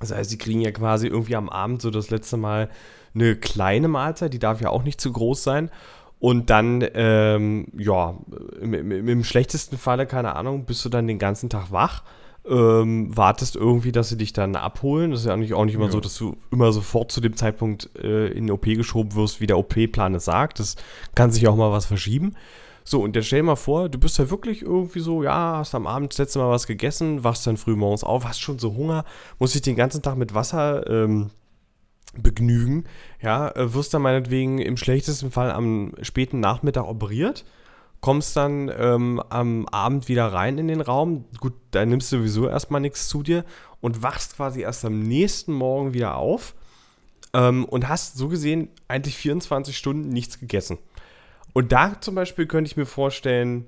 [0.00, 2.70] Das heißt, sie kriegen ja quasi irgendwie am Abend so das letzte Mal
[3.14, 5.70] eine kleine Mahlzeit, die darf ja auch nicht zu groß sein.
[6.18, 8.16] Und dann, ähm, ja,
[8.60, 12.04] im, im, im, schlechtesten Falle, keine Ahnung, bist du dann den ganzen Tag wach,
[12.48, 15.12] ähm, wartest irgendwie, dass sie dich dann abholen.
[15.12, 15.92] Das ist ja eigentlich auch nicht immer ja.
[15.92, 19.46] so, dass du immer sofort zu dem Zeitpunkt äh, in die OP geschoben wirst, wie
[19.46, 20.58] der OP-Plan es sagt.
[20.58, 20.76] Das
[21.14, 22.34] kann sich auch mal was verschieben.
[22.84, 25.74] So, und jetzt stell dir mal vor, du bist ja wirklich irgendwie so, ja, hast
[25.74, 28.74] am Abend das letzte Mal was gegessen, wachst dann früh morgens auf, hast schon so
[28.74, 29.04] Hunger,
[29.38, 31.30] musst dich den ganzen Tag mit Wasser ähm,
[32.16, 32.84] begnügen,
[33.20, 37.44] ja, äh, wirst dann meinetwegen im schlechtesten Fall am späten Nachmittag operiert,
[38.02, 42.48] kommst dann ähm, am Abend wieder rein in den Raum, gut, da nimmst du sowieso
[42.48, 43.44] erstmal nichts zu dir
[43.80, 46.54] und wachst quasi erst am nächsten Morgen wieder auf
[47.32, 50.78] ähm, und hast so gesehen eigentlich 24 Stunden nichts gegessen.
[51.52, 53.66] Und da zum Beispiel könnte ich mir vorstellen,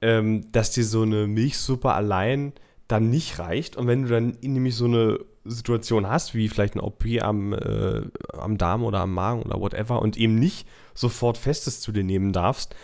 [0.00, 2.54] ähm, dass dir so eine Milchsuppe allein
[2.88, 3.76] dann nicht reicht.
[3.76, 8.02] Und wenn du dann nämlich so eine Situation hast, wie vielleicht eine OP am, äh,
[8.32, 12.32] am Darm oder am Magen oder whatever, und eben nicht sofort Festes zu dir nehmen
[12.32, 12.74] darfst,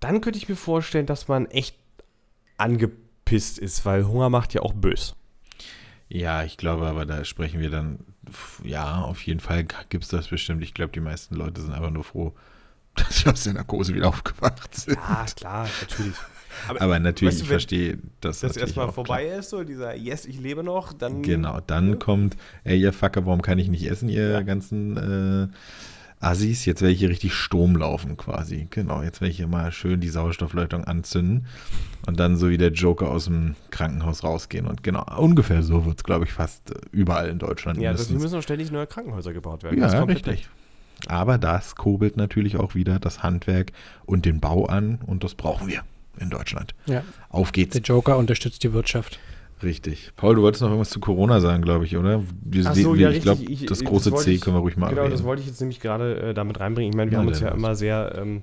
[0.00, 1.76] dann könnte ich mir vorstellen, dass man echt
[2.56, 5.14] angepisst ist, weil Hunger macht ja auch bös.
[6.08, 8.00] Ja, ich glaube aber, da sprechen wir dann,
[8.64, 10.62] ja, auf jeden Fall gibt es das bestimmt.
[10.62, 12.34] Ich glaube, die meisten Leute sind einfach nur froh,
[12.96, 14.96] dass sie aus der Narkose wieder aufgewacht sind.
[14.96, 16.16] Ja, klar, natürlich.
[16.68, 18.40] Aber, aber natürlich, weißt du, ich verstehe das.
[18.40, 19.38] Dass erstmal vorbei klar.
[19.38, 21.22] ist, so dieser Yes, ich lebe noch, dann.
[21.22, 21.96] Genau, dann ja.
[21.96, 24.42] kommt, ey, ihr Fucker, warum kann ich nicht essen, ihr ja.
[24.42, 25.48] ganzen äh,
[26.20, 26.66] Assis?
[26.66, 28.66] Jetzt werde ich hier richtig Sturm laufen, quasi.
[28.70, 31.46] Genau, jetzt werde ich hier mal schön die Sauerstoffleuchtung anzünden
[32.06, 34.66] und dann so wie der Joker aus dem Krankenhaus rausgehen.
[34.66, 37.80] Und genau, ungefähr so wird es, glaube ich, fast überall in Deutschland.
[37.80, 39.80] Ja, deswegen müssen auch ständig neue Krankenhäuser gebaut werden.
[39.80, 40.48] Ja, richtig.
[41.06, 43.72] Aber das kurbelt natürlich auch wieder das Handwerk
[44.04, 45.82] und den Bau an und das brauchen wir
[46.18, 46.74] in Deutschland.
[46.84, 47.02] Ja.
[47.30, 47.72] Auf geht's.
[47.72, 49.18] Der Joker unterstützt die Wirtschaft.
[49.62, 50.12] Richtig.
[50.16, 52.22] Paul, du wolltest noch irgendwas zu Corona sagen, glaube ich, oder?
[52.42, 55.02] Wir, Ach so, ja, ich glaube, das große das C können wir ruhig mal Genau,
[55.02, 55.16] erwähnen.
[55.16, 56.90] das wollte ich jetzt nämlich gerade äh, damit reinbringen.
[56.90, 58.42] Ich meine, wir ja, haben uns ja immer sehr ähm,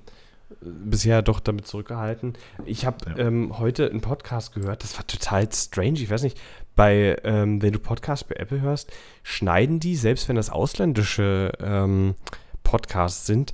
[0.61, 2.33] bisher doch damit zurückgehalten.
[2.65, 3.17] Ich habe ja.
[3.17, 5.99] ähm, heute einen Podcast gehört, das war total strange.
[5.99, 6.39] Ich weiß nicht,
[6.75, 8.91] bei, ähm, wenn du Podcasts bei Apple hörst,
[9.23, 12.15] schneiden die, selbst wenn das ausländische ähm,
[12.63, 13.51] Podcasts sind,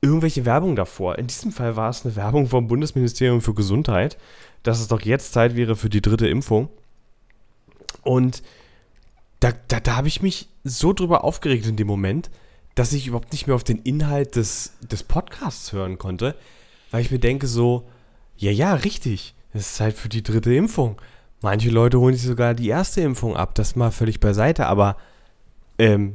[0.00, 1.18] irgendwelche Werbung davor.
[1.18, 4.18] In diesem Fall war es eine Werbung vom Bundesministerium für Gesundheit,
[4.62, 6.68] dass es doch jetzt Zeit wäre für die dritte Impfung.
[8.02, 8.42] Und
[9.40, 12.30] da, da, da habe ich mich so drüber aufgeregt in dem Moment,
[12.74, 16.34] dass ich überhaupt nicht mehr auf den Inhalt des, des Podcasts hören konnte,
[16.90, 17.88] weil ich mir denke so,
[18.36, 21.00] ja, ja, richtig, es ist Zeit für die dritte Impfung.
[21.40, 24.96] Manche Leute holen sich sogar die erste Impfung ab, das mal völlig beiseite, aber
[25.78, 26.14] ähm,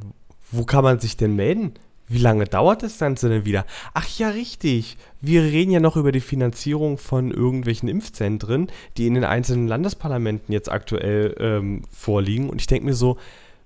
[0.50, 1.74] wo kann man sich denn melden?
[2.12, 3.64] Wie lange dauert das Ganze denn wieder?
[3.94, 4.98] Ach ja, richtig.
[5.22, 10.52] Wir reden ja noch über die Finanzierung von irgendwelchen Impfzentren, die in den einzelnen Landesparlamenten
[10.52, 12.50] jetzt aktuell ähm, vorliegen.
[12.50, 13.16] Und ich denke mir so,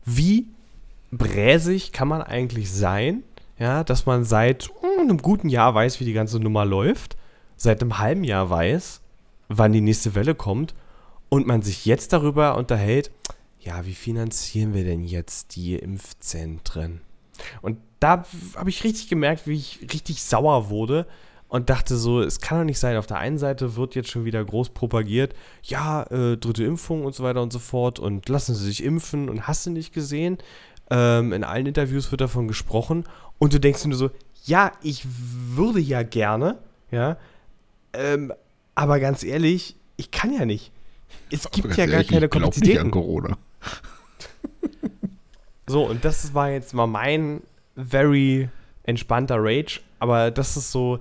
[0.05, 0.47] wie
[1.11, 3.25] bräsig kann man eigentlich sein,
[3.59, 7.17] ja, dass man seit mm, einem guten Jahr weiß, wie die ganze Nummer läuft,
[7.57, 9.01] seit einem halben Jahr weiß,
[9.49, 10.73] wann die nächste Welle kommt
[11.31, 13.11] und man sich jetzt darüber unterhält,
[13.59, 17.01] ja, wie finanzieren wir denn jetzt die Impfzentren?
[17.63, 18.25] Und da
[18.57, 21.07] habe ich richtig gemerkt, wie ich richtig sauer wurde
[21.49, 22.97] und dachte so, es kann doch nicht sein.
[22.97, 27.15] Auf der einen Seite wird jetzt schon wieder groß propagiert, ja, äh, dritte Impfung und
[27.15, 30.39] so weiter und so fort und lassen Sie sich impfen und hast du nicht gesehen.
[30.91, 33.05] Ähm, in allen Interviews wird davon gesprochen
[33.39, 34.11] und du denkst nur so,
[34.45, 36.59] ja, ich würde ja gerne,
[36.91, 37.17] ja,
[37.93, 38.33] ähm,
[38.75, 40.71] aber ganz ehrlich, ich kann ja nicht.
[41.31, 42.73] Es gibt ja gar ehrlich, keine Kapazitäten.
[42.73, 43.39] Nicht an Corona.
[45.67, 47.43] so, und das war jetzt mal mein
[47.77, 48.49] very
[48.85, 51.01] entspannter Rage, aber das ist so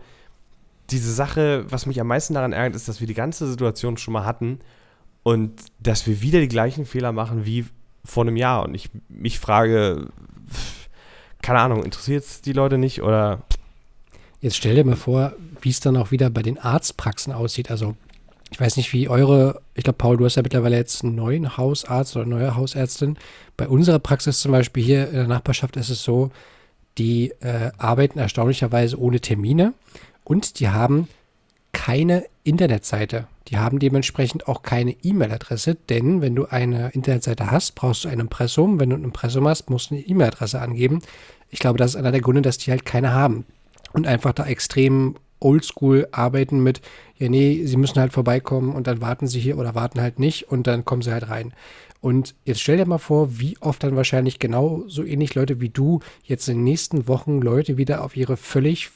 [0.89, 4.13] diese Sache, was mich am meisten daran ärgert, ist, dass wir die ganze Situation schon
[4.13, 4.59] mal hatten
[5.23, 7.65] und dass wir wieder die gleichen Fehler machen wie
[8.03, 8.63] vor einem Jahr.
[8.63, 10.09] Und ich mich frage,
[11.41, 13.41] keine Ahnung, interessiert es die Leute nicht oder?
[14.41, 17.71] Jetzt stell dir mal vor, wie es dann auch wieder bei den Arztpraxen aussieht.
[17.71, 17.95] Also
[18.55, 21.57] ich weiß nicht, wie eure, ich glaube, Paul, du hast ja mittlerweile jetzt einen neuen
[21.57, 23.17] Hausarzt oder neue Hausärztin.
[23.57, 26.31] Bei unserer Praxis zum Beispiel hier in der Nachbarschaft ist es so,
[26.97, 29.73] die äh, arbeiten erstaunlicherweise ohne Termine
[30.23, 31.09] und die haben
[31.73, 33.27] keine Internetseite.
[33.49, 38.21] Die haben dementsprechend auch keine E-Mail-Adresse, denn wenn du eine Internetseite hast, brauchst du ein
[38.21, 38.79] Impressum.
[38.79, 41.01] Wenn du ein Impressum hast, musst du eine E-Mail-Adresse angeben.
[41.49, 43.43] Ich glaube, das ist einer der Gründe, dass die halt keine haben
[43.91, 46.81] und einfach da extrem oldschool arbeiten mit,
[47.17, 50.49] ja, nee, sie müssen halt vorbeikommen und dann warten sie hier oder warten halt nicht
[50.49, 51.53] und dann kommen sie halt rein.
[52.01, 55.69] Und jetzt stell dir mal vor, wie oft dann wahrscheinlich genau so ähnlich Leute wie
[55.69, 58.91] du jetzt in den nächsten Wochen Leute wieder auf ihre völlig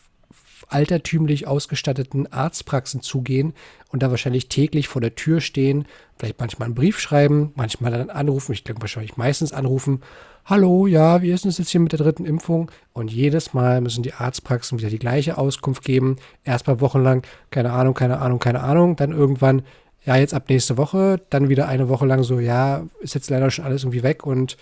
[0.67, 3.53] altertümlich ausgestatteten Arztpraxen zugehen
[3.91, 5.85] und da wahrscheinlich täglich vor der Tür stehen,
[6.17, 10.01] vielleicht manchmal einen Brief schreiben, manchmal dann anrufen, ich denke wahrscheinlich meistens anrufen
[10.49, 12.71] hallo, ja, wie ist es jetzt hier mit der dritten Impfung?
[12.91, 16.15] Und jedes Mal müssen die Arztpraxen wieder die gleiche Auskunft geben.
[16.43, 18.95] Erstmal wochenlang, keine Ahnung, keine Ahnung, keine Ahnung.
[18.95, 19.61] Dann irgendwann,
[20.05, 21.21] ja, jetzt ab nächste Woche.
[21.29, 24.25] Dann wieder eine Woche lang so, ja, ist jetzt leider schon alles irgendwie weg.
[24.25, 24.57] Und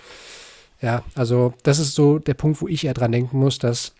[0.82, 3.93] ja, also das ist so der Punkt, wo ich eher dran denken muss, dass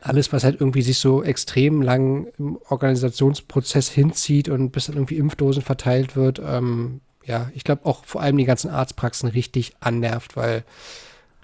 [0.00, 5.18] alles, was halt irgendwie sich so extrem lang im Organisationsprozess hinzieht und bis dann irgendwie
[5.18, 10.36] Impfdosen verteilt wird, ähm, ja, ich glaube auch vor allem die ganzen Arztpraxen richtig annervt,
[10.36, 10.64] weil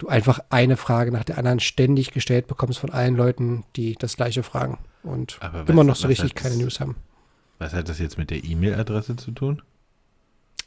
[0.01, 4.15] du einfach eine Frage nach der anderen ständig gestellt bekommst von allen Leuten, die das
[4.15, 6.95] gleiche fragen und was, immer noch so richtig keine News haben.
[7.59, 9.61] Was hat das jetzt mit der E-Mail-Adresse zu tun?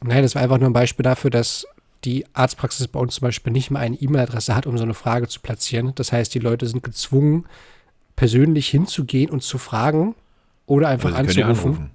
[0.01, 1.67] Nein, das war einfach nur ein Beispiel dafür, dass
[2.03, 5.27] die Arztpraxis bei uns zum Beispiel nicht mal eine E-Mail-Adresse hat, um so eine Frage
[5.27, 5.93] zu platzieren.
[5.95, 7.45] Das heißt, die Leute sind gezwungen,
[8.15, 10.15] persönlich hinzugehen und zu fragen
[10.65, 11.73] oder einfach anzurufen.
[11.73, 11.89] Ja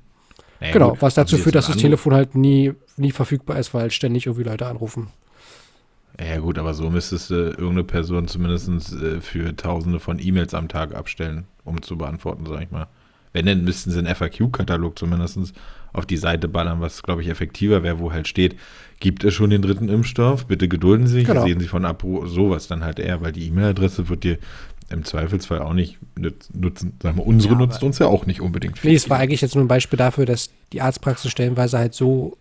[0.61, 3.91] naja, genau, gut, was dazu führt, dass das Telefon halt nie, nie verfügbar ist, weil
[3.91, 5.09] ständig irgendwie Leute anrufen.
[6.19, 10.69] Ja gut, aber so müsstest du irgendeine Person zumindest äh, für tausende von E-Mails am
[10.69, 12.89] Tag abstellen, um zu beantworten, sag ich mal.
[13.33, 15.55] Wenn, dann müssten sie einen FAQ-Katalog zumindest
[15.93, 18.57] auf die Seite ballern, was, glaube ich, effektiver wäre, wo halt steht,
[18.99, 20.47] gibt es schon den dritten Impfstoff?
[20.47, 21.45] Bitte gedulden Sie sich, genau.
[21.45, 24.39] sehen Sie von Abruf, sowas dann halt eher, weil die E-Mail-Adresse wird dir
[24.91, 25.99] im Zweifelsfall auch nicht
[26.53, 26.95] nutzen.
[27.01, 28.91] Sagen wir, unsere ja, nutzt uns ja auch nicht unbedingt viel.
[28.91, 32.37] Nee, es war eigentlich jetzt nur ein Beispiel dafür, dass die Arztpraxis stellenweise halt so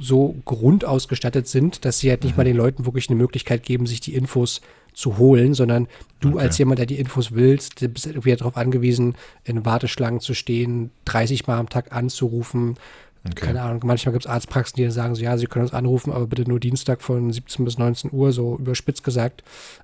[0.00, 2.36] so grundausgestattet sind, dass sie halt nicht mhm.
[2.36, 4.60] mal den Leuten wirklich eine Möglichkeit geben, sich die Infos
[4.94, 5.86] zu holen, sondern
[6.20, 6.40] du okay.
[6.40, 11.46] als jemand, der die Infos willst, bist irgendwie darauf angewiesen, in Warteschlangen zu stehen, 30
[11.46, 12.76] Mal am Tag anzurufen.
[13.24, 13.46] Okay.
[13.46, 16.12] Keine Ahnung, manchmal gibt es Arztpraxen, die dann sagen so, ja, sie können uns anrufen,
[16.12, 19.42] aber bitte nur Dienstag von 17 bis 19 Uhr, so überspitzt gesagt.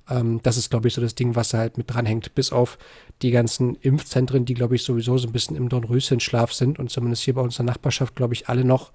[0.09, 2.79] Ähm, das ist, glaube ich, so das Ding, was da halt mit dranhängt, bis auf
[3.23, 7.23] die ganzen Impfzentren, die, glaube ich, sowieso so ein bisschen im Dornröschen-Schlaf sind und zumindest
[7.23, 8.93] hier bei uns in der Nachbarschaft, glaube ich, alle noch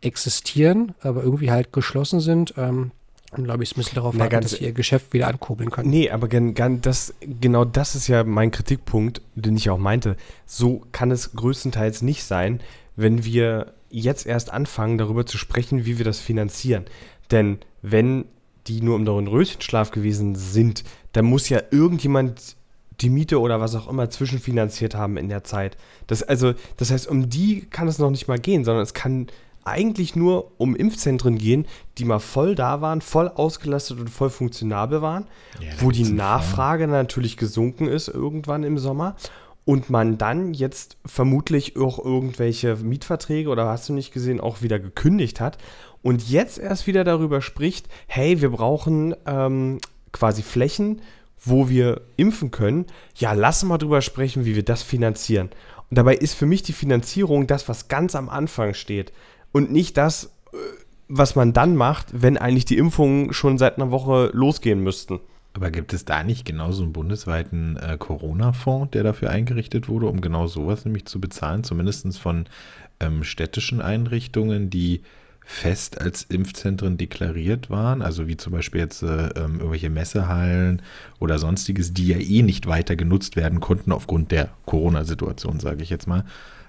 [0.00, 2.54] existieren, aber irgendwie halt geschlossen sind.
[2.56, 2.92] Ähm,
[3.32, 5.90] und glaube ich, es müssen darauf warten, dass sie ihr Geschäft wieder ankurbeln können.
[5.90, 10.16] Nee, aber das, genau das ist ja mein Kritikpunkt, den ich auch meinte.
[10.46, 12.60] So kann es größtenteils nicht sein,
[12.96, 16.86] wenn wir jetzt erst anfangen, darüber zu sprechen, wie wir das finanzieren.
[17.30, 18.24] Denn wenn
[18.66, 22.56] die nur im Dornröschenschlaf gewesen sind, dann muss ja irgendjemand
[23.00, 25.76] die Miete oder was auch immer zwischenfinanziert haben in der Zeit.
[26.06, 29.28] Das, also, das heißt, um die kann es noch nicht mal gehen, sondern es kann
[29.68, 31.66] eigentlich nur um Impfzentren gehen,
[31.98, 35.26] die mal voll da waren, voll ausgelastet und voll funktionabel waren,
[35.60, 36.92] ja, wo die Nachfrage Fall.
[36.92, 39.16] natürlich gesunken ist irgendwann im Sommer
[39.64, 44.78] und man dann jetzt vermutlich auch irgendwelche Mietverträge oder hast du nicht gesehen, auch wieder
[44.78, 45.58] gekündigt hat
[46.02, 49.78] und jetzt erst wieder darüber spricht, hey, wir brauchen ähm,
[50.12, 51.02] quasi Flächen,
[51.44, 52.86] wo wir impfen können.
[53.16, 55.50] Ja, lass mal drüber sprechen, wie wir das finanzieren.
[55.90, 59.12] Und dabei ist für mich die Finanzierung das, was ganz am Anfang steht
[59.52, 60.56] und nicht das, äh,
[61.08, 65.20] was man dann macht, wenn eigentlich die Impfungen schon seit einer Woche losgehen müssten.
[65.54, 70.20] Aber gibt es da nicht genauso einen bundesweiten äh, Corona-Fonds, der dafür eingerichtet wurde, um
[70.20, 72.46] genau sowas nämlich zu bezahlen, zumindest von
[73.00, 75.02] ähm, städtischen Einrichtungen, die
[75.44, 80.82] fest als Impfzentren deklariert waren, also wie zum Beispiel jetzt äh, ähm, irgendwelche Messehallen
[81.20, 85.88] oder sonstiges, die ja eh nicht weiter genutzt werden konnten aufgrund der Corona-Situation, sage ich
[85.88, 86.24] jetzt mal.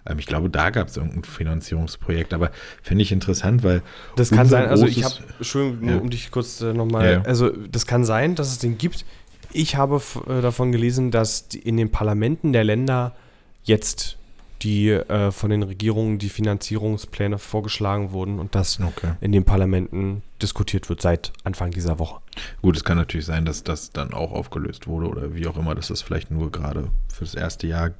[0.10, 3.82] Ähm, ich glaube, da gab es irgendein Finanzierungsprojekt, aber finde ich interessant, weil.
[4.16, 6.02] Das kann sein, also ich habe, Entschuldigung, nur ja.
[6.02, 7.22] um dich kurz äh, nochmal, ja.
[7.24, 9.06] also das kann sein, dass es den gibt.
[9.52, 13.16] Ich habe äh, davon gelesen, dass in den Parlamenten der Länder
[13.64, 14.18] jetzt
[14.62, 19.14] die äh, von den Regierungen die Finanzierungspläne vorgeschlagen wurden und das okay.
[19.22, 22.20] in den Parlamenten diskutiert wird seit Anfang dieser Woche.
[22.62, 25.76] Gut, es kann natürlich sein, dass das dann auch aufgelöst wurde oder wie auch immer,
[25.76, 27.92] dass das vielleicht nur gerade für das erste Jahr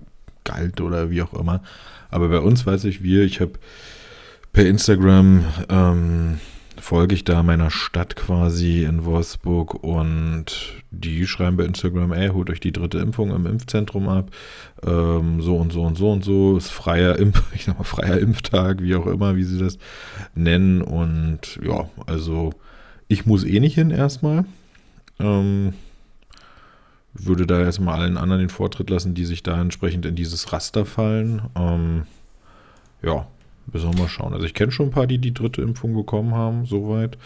[0.44, 1.62] galt oder wie auch immer.
[2.10, 3.54] Aber bei uns weiß ich, wir, ich habe
[4.54, 6.40] per Instagram ähm,
[6.82, 12.50] folge ich da meiner Stadt quasi in Wolfsburg und die schreiben bei Instagram, ey, holt
[12.50, 14.32] euch die dritte Impfung im Impfzentrum ab.
[14.86, 18.20] Ähm, so und so und so und so ist freier Impf, ich sag mal, freier
[18.20, 19.78] Impftag, wie auch immer, wie sie das
[20.36, 20.82] nennen.
[20.82, 22.54] Und ja, also
[23.08, 24.46] ich muss eh nicht hin erstmal.
[25.20, 25.74] Ähm,
[27.26, 30.86] würde da erstmal allen anderen den Vortritt lassen, die sich da entsprechend in dieses Raster
[30.86, 31.42] fallen.
[31.56, 32.04] Ähm,
[33.02, 33.28] ja,
[33.74, 34.34] müssen wir mal schauen.
[34.34, 37.18] Also ich kenne schon ein paar, die die dritte Impfung bekommen haben, soweit.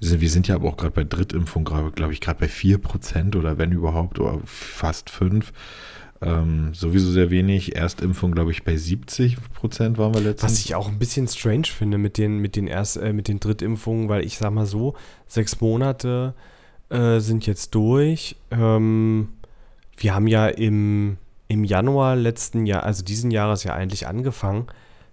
[0.00, 3.72] Wir sind ja aber auch gerade bei Drittimpfung, glaube ich, gerade bei 4% oder wenn
[3.72, 5.44] überhaupt, oder fast 5%.
[6.22, 7.74] Ähm, sowieso sehr wenig.
[7.74, 9.36] Erstimpfung, glaube ich, bei 70%
[9.98, 10.52] waren wir letztens.
[10.52, 13.40] Was ich auch ein bisschen strange finde mit den, mit den, Erst, äh, mit den
[13.40, 14.94] Drittimpfungen, weil ich sag mal so,
[15.26, 16.34] sechs Monate
[16.90, 18.36] äh, sind jetzt durch.
[18.52, 19.30] Ähm,
[20.02, 21.16] wir haben ja im,
[21.48, 24.66] im Januar letzten Jahr, also diesen Jahres ja eigentlich angefangen.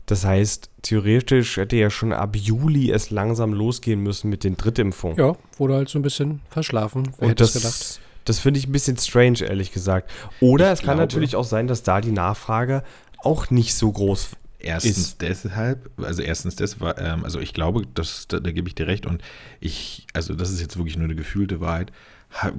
[0.08, 5.18] Das heißt, theoretisch hätte ja schon ab Juli es langsam losgehen müssen mit den Drittimpfungen.
[5.18, 7.04] Ja, wurde halt so ein bisschen verschlafen.
[7.18, 8.02] Wer Und hätte das, gedacht?
[8.26, 10.10] Das finde ich ein bisschen strange, ehrlich gesagt.
[10.40, 12.84] Oder ich es kann glaube, natürlich auch sein, dass da die Nachfrage
[13.20, 15.22] auch nicht so groß Erstens ist.
[15.22, 19.06] deshalb, also erstens das ähm, also ich glaube, das, da, da gebe ich dir recht
[19.06, 19.22] und
[19.62, 21.94] ich, also das ist jetzt wirklich nur eine gefühlte Wahrheit,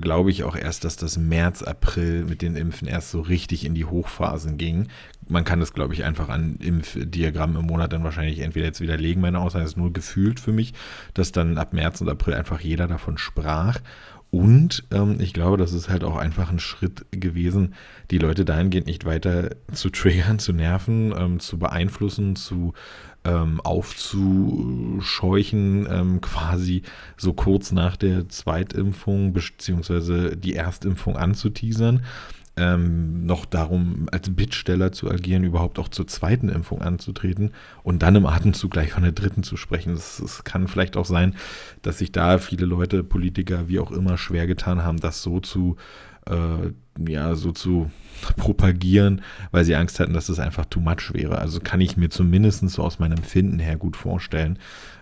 [0.00, 3.74] glaube ich auch erst, dass das März, April mit den Impfen erst so richtig in
[3.74, 4.88] die Hochphasen ging.
[5.28, 9.22] Man kann das, glaube ich, einfach an Impfdiagrammen im Monat dann wahrscheinlich entweder jetzt widerlegen.
[9.22, 10.74] Meine Aussage ist nur gefühlt für mich,
[11.14, 13.78] dass dann ab März und April einfach jeder davon sprach.
[14.30, 17.74] Und ähm, ich glaube, das ist halt auch einfach ein Schritt gewesen,
[18.12, 22.72] die Leute dahingehend nicht weiter zu triggern, zu nerven, ähm, zu beeinflussen, zu
[23.24, 26.82] ähm, aufzuscheuchen, ähm, quasi
[27.16, 32.04] so kurz nach der Zweitimpfung beziehungsweise die Erstimpfung anzuteasern.
[32.56, 37.52] Ähm, noch darum, als Bittsteller zu agieren, überhaupt auch zur zweiten Impfung anzutreten
[37.84, 39.94] und dann im Atemzug gleich von der dritten zu sprechen.
[39.94, 41.36] Es kann vielleicht auch sein,
[41.82, 45.76] dass sich da viele Leute, Politiker, wie auch immer, schwer getan haben, das so zu
[46.26, 46.72] äh,
[47.08, 51.38] ja, so zu propagieren, weil sie Angst hatten, dass das einfach too much wäre.
[51.38, 54.58] Also kann ich mir zumindest so aus meinem Empfinden her gut vorstellen.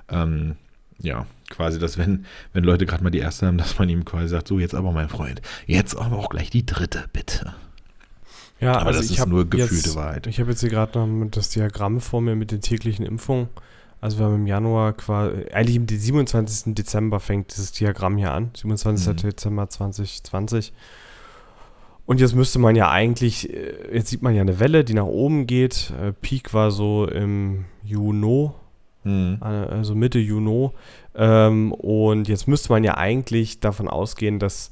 [0.09, 0.57] Ähm,
[1.01, 4.29] ja, quasi, dass wenn, wenn Leute gerade mal die erste haben, dass man ihm quasi
[4.29, 7.55] sagt, so jetzt aber mein Freund, jetzt aber auch gleich die dritte, bitte.
[8.61, 10.27] Ja, aber also das ist nur gefühlte jetzt, Wahrheit.
[10.27, 13.49] Ich habe jetzt hier gerade noch das Diagramm vor mir mit den täglichen Impfungen.
[14.01, 16.75] Also wir haben im Januar quasi, eigentlich im 27.
[16.75, 19.09] Dezember fängt dieses Diagramm hier an, 27.
[19.09, 19.29] Mhm.
[19.29, 20.73] Dezember 2020.
[22.09, 25.05] Und jetzt müsste man ja eigentlich, äh, jetzt sieht man ja eine Welle, die nach
[25.05, 25.93] oben geht.
[26.03, 28.49] Äh, Peak war so im Juni,
[29.05, 29.39] mhm.
[29.43, 30.71] Äh, also Mitte Juni.
[31.15, 34.71] Ähm, und jetzt müsste man ja eigentlich davon ausgehen, dass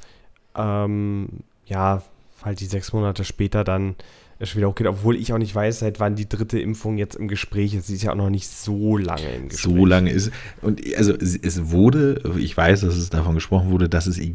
[0.56, 1.28] ähm,
[1.66, 2.02] ja
[2.42, 3.96] halt die sechs Monate später dann
[4.42, 7.28] schon wieder hochgeht, obwohl ich auch nicht weiß, seit wann die dritte Impfung jetzt im
[7.28, 7.86] Gespräch ist.
[7.86, 9.74] Sie ist ja auch noch nicht so lange im Gespräch.
[9.74, 14.06] So lange ist und also es wurde, ich weiß, dass es davon gesprochen wurde, dass
[14.06, 14.32] es äh,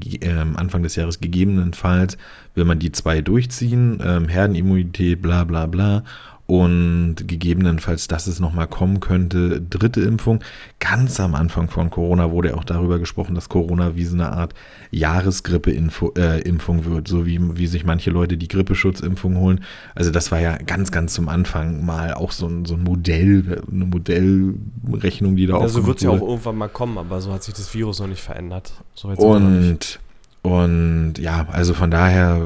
[0.56, 2.18] Anfang des Jahres gegebenenfalls,
[2.56, 6.04] wenn man die zwei durchziehen, ähm, Herdenimmunität, bla bla bla
[6.52, 10.44] und gegebenenfalls, dass es nochmal kommen könnte, dritte Impfung.
[10.80, 14.54] Ganz am Anfang von Corona wurde auch darüber gesprochen, dass Corona wie so eine Art
[14.92, 19.64] Jahresgrippe-Impfung äh, wird, so wie, wie sich manche Leute die Grippeschutzimpfung holen.
[19.96, 23.64] Also das war ja ganz, ganz zum Anfang mal auch so ein, so ein Modell,
[23.72, 25.62] eine Modellrechnung, die da auch.
[25.62, 28.08] Also wird es ja auch irgendwann mal kommen, aber so hat sich das Virus noch
[28.08, 28.74] nicht verändert.
[28.94, 30.02] So und,
[30.42, 32.42] und ja, also von daher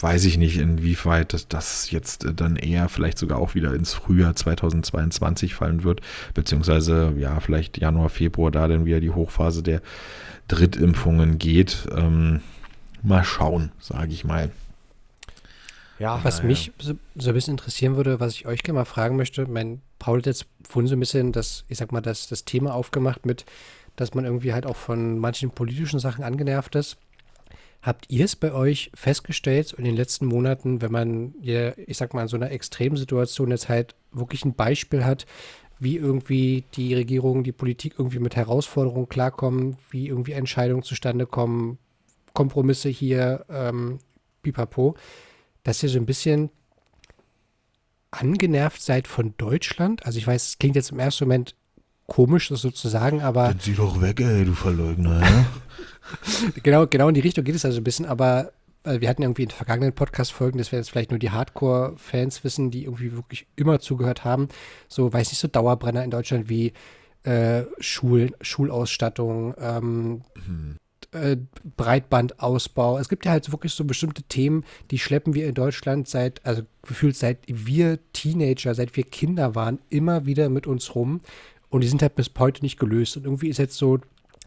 [0.00, 4.34] weiß ich nicht, inwieweit das, das jetzt dann eher vielleicht sogar auch wieder ins Frühjahr
[4.34, 6.00] 2022 fallen wird,
[6.34, 9.82] beziehungsweise ja, vielleicht Januar, Februar, da dann wieder die Hochphase der
[10.48, 11.88] Drittimpfungen geht.
[11.94, 12.40] Ähm,
[13.02, 14.50] mal schauen, sage ich mal.
[15.98, 19.16] Ja, was mich so, so, ein bisschen interessieren würde, was ich euch gerne mal fragen
[19.16, 22.44] möchte, mein Paul hat jetzt vorhin so ein bisschen das, ich sag mal, das, das
[22.44, 23.44] Thema aufgemacht mit,
[23.96, 26.98] dass man irgendwie halt auch von manchen politischen Sachen angenervt ist.
[27.80, 32.22] Habt ihr es bei euch festgestellt in den letzten Monaten, wenn man, ich sag mal,
[32.22, 35.26] in so einer Extremsituation jetzt halt wirklich ein Beispiel hat,
[35.78, 41.78] wie irgendwie die Regierung, die Politik irgendwie mit Herausforderungen klarkommen, wie irgendwie Entscheidungen zustande kommen,
[42.32, 43.98] Kompromisse hier, ähm,
[44.42, 44.96] pipapo,
[45.62, 46.50] dass ihr so ein bisschen
[48.10, 50.04] angenervt seid von Deutschland?
[50.04, 51.54] Also ich weiß, es klingt jetzt im ersten Moment
[52.08, 53.48] komisch, das sozusagen, aber.
[53.48, 55.46] Dann zieh doch weg, ey, du Verleugner, ja?
[56.62, 59.44] genau, genau in die Richtung geht es also ein bisschen, aber äh, wir hatten irgendwie
[59.44, 63.78] in vergangenen Podcast-Folgen, das werden jetzt vielleicht nur die Hardcore-Fans wissen, die irgendwie wirklich immer
[63.78, 64.48] zugehört haben,
[64.88, 66.72] so, weiß nicht, so Dauerbrenner in Deutschland wie
[67.24, 70.76] äh, Schul Schulausstattung, ähm, mhm.
[71.12, 71.36] äh,
[71.76, 72.98] Breitbandausbau.
[72.98, 76.62] Es gibt ja halt wirklich so bestimmte Themen, die schleppen wir in Deutschland seit, also
[76.82, 81.20] gefühlt seit wir Teenager, seit wir Kinder waren, immer wieder mit uns rum.
[81.70, 83.16] Und die sind halt bis heute nicht gelöst.
[83.16, 83.98] Und irgendwie ist jetzt so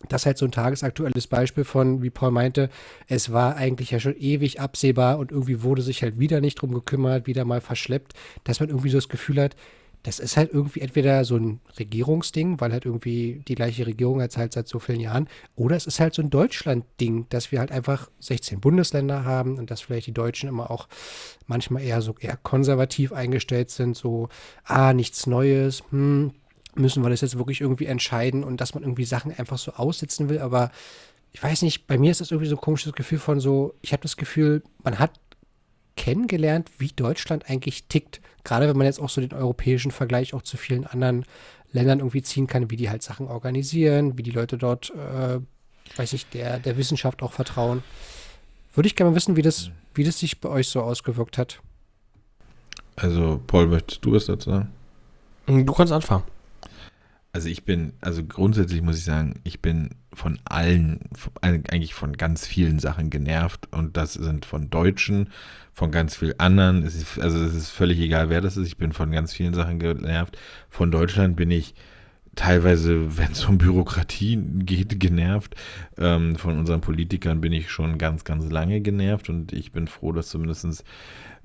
[0.10, 2.70] das ist halt so ein tagesaktuelles Beispiel von, wie Paul meinte,
[3.08, 6.74] es war eigentlich ja schon ewig absehbar und irgendwie wurde sich halt wieder nicht drum
[6.74, 9.56] gekümmert, wieder mal verschleppt, dass man irgendwie so das Gefühl hat,
[10.04, 14.36] das ist halt irgendwie entweder so ein Regierungsding, weil halt irgendwie die gleiche Regierung als
[14.36, 17.72] halt seit so vielen Jahren, oder es ist halt so ein Deutschland-Ding, dass wir halt
[17.72, 20.88] einfach 16 Bundesländer haben und dass vielleicht die Deutschen immer auch
[21.46, 24.30] manchmal eher so eher konservativ eingestellt sind, so,
[24.64, 26.32] ah, nichts Neues, hm,
[26.76, 30.30] müssen wir das jetzt wirklich irgendwie entscheiden und dass man irgendwie Sachen einfach so aussitzen
[30.30, 30.72] will, aber
[31.34, 33.94] ich weiß nicht, bei mir ist das irgendwie so ein komisches Gefühl von so, ich
[33.94, 35.12] habe das Gefühl, man hat
[35.96, 38.22] kennengelernt, wie Deutschland eigentlich tickt.
[38.44, 41.26] Gerade wenn man jetzt auch so den europäischen Vergleich auch zu vielen anderen
[41.72, 45.40] Ländern irgendwie ziehen kann, wie die halt Sachen organisieren, wie die Leute dort, äh,
[45.96, 47.84] weiß ich, der, der Wissenschaft auch vertrauen.
[48.74, 51.62] Würde ich gerne mal wissen, wie das, wie das sich bei euch so ausgewirkt hat.
[52.96, 54.70] Also, Paul, möchtest du was dazu sagen?
[55.48, 56.24] Du kannst anfangen.
[57.34, 61.00] Also ich bin, also grundsätzlich muss ich sagen, ich bin von allen,
[61.42, 65.30] eigentlich von ganz vielen Sachen genervt und das sind von Deutschen,
[65.74, 66.84] von ganz vielen anderen.
[66.84, 68.68] Es ist, also es ist völlig egal, wer das ist.
[68.68, 70.38] Ich bin von ganz vielen Sachen genervt.
[70.70, 71.74] Von Deutschland bin ich
[72.36, 75.56] teilweise, wenn es um Bürokratie geht, genervt.
[75.98, 80.12] Ähm, von unseren Politikern bin ich schon ganz, ganz lange genervt und ich bin froh,
[80.12, 80.84] dass zumindestens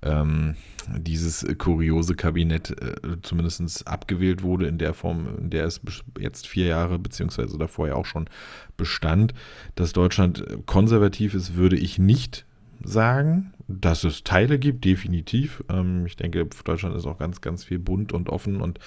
[0.02, 0.56] ähm,
[0.96, 5.80] dieses kuriose Kabinett äh, zumindest abgewählt wurde in der Form, in der es
[6.18, 8.28] jetzt vier Jahre beziehungsweise davor ja auch schon
[8.76, 9.34] bestand.
[9.74, 12.44] Dass Deutschland konservativ ist, würde ich nicht
[12.84, 13.52] sagen.
[13.68, 15.64] Dass es Teile gibt, definitiv.
[15.68, 18.78] Ähm, ich denke, Deutschland ist auch ganz, ganz viel bunt und offen und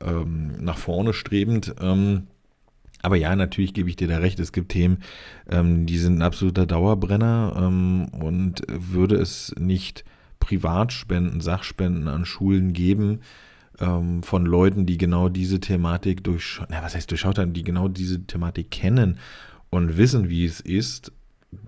[0.00, 1.74] ähm, nach vorne strebend.
[1.80, 2.28] Ähm,
[3.02, 4.40] aber ja, natürlich gebe ich dir da recht.
[4.40, 4.98] Es gibt Themen,
[5.50, 10.04] ähm, die sind ein absoluter Dauerbrenner ähm, und würde es nicht
[10.46, 13.22] Privatspenden, Sachspenden an Schulen geben
[13.80, 17.88] ähm, von Leuten, die genau diese Thematik durch, na, was heißt durchschaut haben, die genau
[17.88, 19.18] diese Thematik kennen
[19.70, 21.10] und wissen, wie es ist,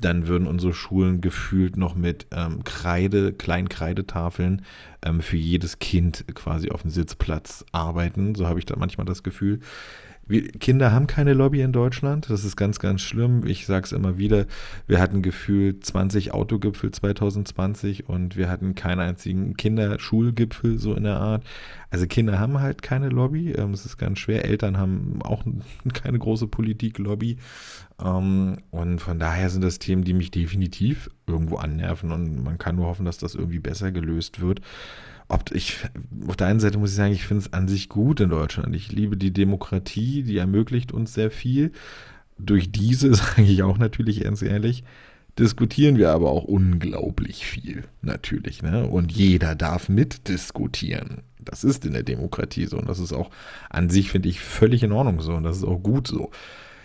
[0.01, 4.62] dann würden unsere Schulen gefühlt noch mit ähm, Kreide, kleinen Kreidetafeln
[5.05, 8.37] ähm, für jedes Kind quasi auf dem Sitzplatz arbeiten.
[8.37, 9.59] So habe ich da manchmal das Gefühl.
[10.29, 12.29] Wir, Kinder haben keine Lobby in Deutschland.
[12.29, 13.47] Das ist ganz, ganz schlimm.
[13.47, 14.47] Ich sage es immer wieder.
[14.87, 21.19] Wir hatten gefühlt 20 Autogipfel 2020 und wir hatten keinen einzigen Kinderschulgipfel so in der
[21.19, 21.45] Art.
[21.91, 23.53] Also Kinder haben halt keine Lobby.
[23.53, 24.45] Ähm, es ist ganz schwer.
[24.45, 25.45] Eltern haben auch
[25.95, 27.38] keine große Politik-Lobby.
[28.05, 32.77] Ähm, und von daher sind das Themen, die mich definitiv irgendwo annerven und man kann
[32.77, 34.61] nur hoffen, dass das irgendwie besser gelöst wird
[35.29, 35.79] ob ich,
[36.27, 38.75] auf der einen Seite muss ich sagen, ich finde es an sich gut in Deutschland.
[38.75, 41.73] Ich liebe die Demokratie, die ermöglicht uns sehr viel.
[42.38, 44.85] Durch diese, sage ich auch natürlich ganz ehrlich,
[45.38, 48.62] diskutieren wir aber auch unglaublich viel, natürlich.
[48.62, 48.87] Ne?
[48.87, 51.23] Und jeder darf mitdiskutieren.
[51.38, 52.79] Das ist in der Demokratie so.
[52.79, 53.31] Und das ist auch
[53.71, 55.35] an sich, finde ich, völlig in Ordnung so.
[55.35, 56.31] Und das ist auch gut so.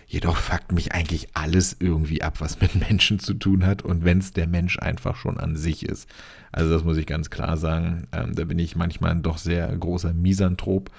[0.08, 4.20] Jedoch fuckt mich eigentlich alles irgendwie ab, was mit Menschen zu tun hat und wenn
[4.20, 6.10] es der Mensch einfach schon an sich ist.
[6.52, 8.08] Also das muss ich ganz klar sagen.
[8.12, 10.92] Ähm, da bin ich manchmal ein doch sehr großer Misanthrop.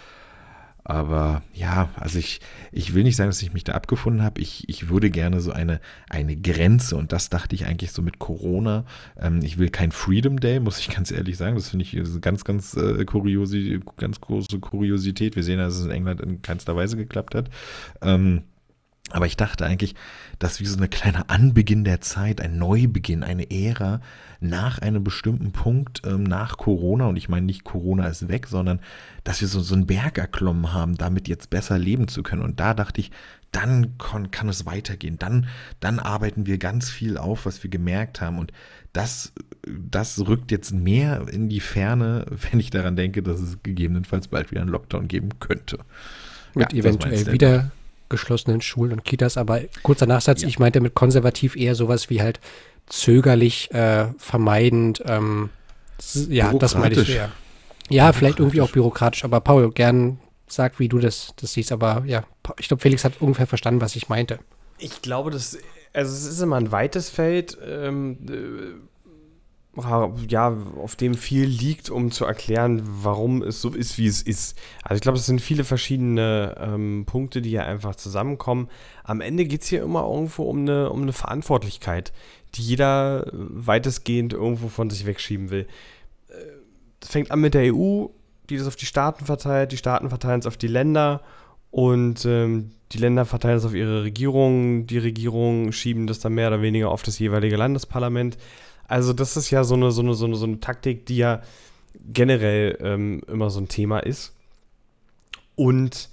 [0.86, 2.40] Aber ja, also ich,
[2.70, 4.42] ich will nicht sagen, dass ich mich da abgefunden habe.
[4.42, 8.18] Ich, ich würde gerne so eine, eine Grenze, und das dachte ich eigentlich so mit
[8.18, 8.84] Corona.
[9.18, 11.56] Ähm, ich will kein Freedom Day, muss ich ganz ehrlich sagen.
[11.56, 15.36] Das finde ich eine ganz, ganz, äh, kuriosi, ganz große Kuriosität.
[15.36, 17.48] Wir sehen, dass es in England in keinster Weise geklappt hat.
[18.02, 18.42] Ähm,
[19.14, 19.94] aber ich dachte eigentlich,
[20.40, 24.00] dass wie so eine kleine Anbeginn der Zeit, ein Neubeginn, eine Ära
[24.40, 28.80] nach einem bestimmten Punkt, ähm, nach Corona, und ich meine nicht Corona ist weg, sondern
[29.22, 32.42] dass wir so, so einen Berg erklommen haben, damit jetzt besser leben zu können.
[32.42, 33.12] Und da dachte ich,
[33.52, 35.16] dann kann, kann es weitergehen.
[35.16, 35.46] Dann,
[35.78, 38.40] dann arbeiten wir ganz viel auf, was wir gemerkt haben.
[38.40, 38.52] Und
[38.92, 44.26] das, das rückt jetzt mehr in die Ferne, wenn ich daran denke, dass es gegebenenfalls
[44.26, 45.78] bald wieder einen Lockdown geben könnte.
[46.56, 47.70] Mit ja, eventuell wieder
[48.14, 49.36] geschlossenen Schulen und Kitas.
[49.36, 50.48] Aber kurzer Nachsatz, ja.
[50.48, 52.40] ich meinte mit konservativ eher sowas wie halt
[52.86, 55.02] zögerlich, äh, vermeidend.
[55.06, 55.50] Ähm,
[56.28, 57.30] ja, das meine ich eher.
[57.88, 59.24] Ja, vielleicht irgendwie auch bürokratisch.
[59.24, 61.72] Aber Paul, gern sag, wie du das, das siehst.
[61.72, 62.24] Aber ja,
[62.58, 64.38] ich glaube, Felix hat ungefähr verstanden, was ich meinte.
[64.78, 65.58] Ich glaube, das,
[65.92, 67.58] also es ist immer ein weites Feld.
[67.64, 68.93] Ähm, äh,
[70.28, 74.56] ja, auf dem viel liegt, um zu erklären, warum es so ist, wie es ist.
[74.82, 78.68] Also ich glaube, es sind viele verschiedene ähm, Punkte, die hier einfach zusammenkommen.
[79.02, 82.12] Am Ende geht es hier immer irgendwo um eine, um eine Verantwortlichkeit,
[82.54, 85.66] die jeder weitestgehend irgendwo von sich wegschieben will.
[87.00, 88.06] Das fängt an mit der EU,
[88.48, 91.20] die das auf die Staaten verteilt, die Staaten verteilen es auf die Länder
[91.70, 96.48] und ähm, die Länder verteilen es auf ihre Regierungen, die Regierungen schieben das dann mehr
[96.48, 98.38] oder weniger auf das jeweilige Landesparlament.
[98.88, 101.42] Also das ist ja so eine, so eine, so eine, so eine Taktik, die ja
[102.06, 104.34] generell ähm, immer so ein Thema ist.
[105.56, 106.08] Und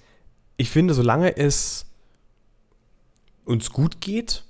[0.58, 1.86] ich finde, solange es
[3.46, 4.44] uns gut geht,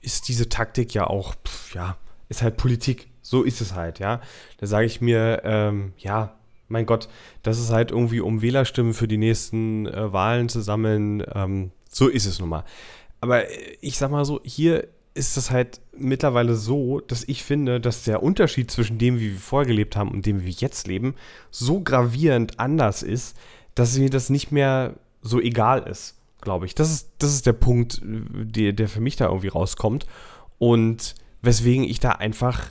[0.00, 1.34] ist diese Taktik ja auch,
[1.72, 1.96] ja,
[2.28, 3.08] ist halt Politik.
[3.22, 4.20] So ist es halt, ja.
[4.58, 6.36] Da sage ich mir, ähm, ja,
[6.68, 7.08] mein Gott,
[7.42, 11.24] das ist halt irgendwie, um Wählerstimmen für die nächsten äh, Wahlen zu sammeln.
[11.34, 12.64] Ähm, so ist es nun mal.
[13.20, 17.80] Aber äh, ich sag mal so, hier ist es halt mittlerweile so, dass ich finde,
[17.80, 20.86] dass der Unterschied zwischen dem, wie wir vorher gelebt haben und dem, wie wir jetzt
[20.86, 21.14] leben,
[21.50, 23.36] so gravierend anders ist,
[23.74, 26.74] dass mir das nicht mehr so egal ist, glaube ich.
[26.74, 30.06] Das ist, das ist der Punkt, der, der für mich da irgendwie rauskommt.
[30.58, 32.70] Und weswegen ich da einfach,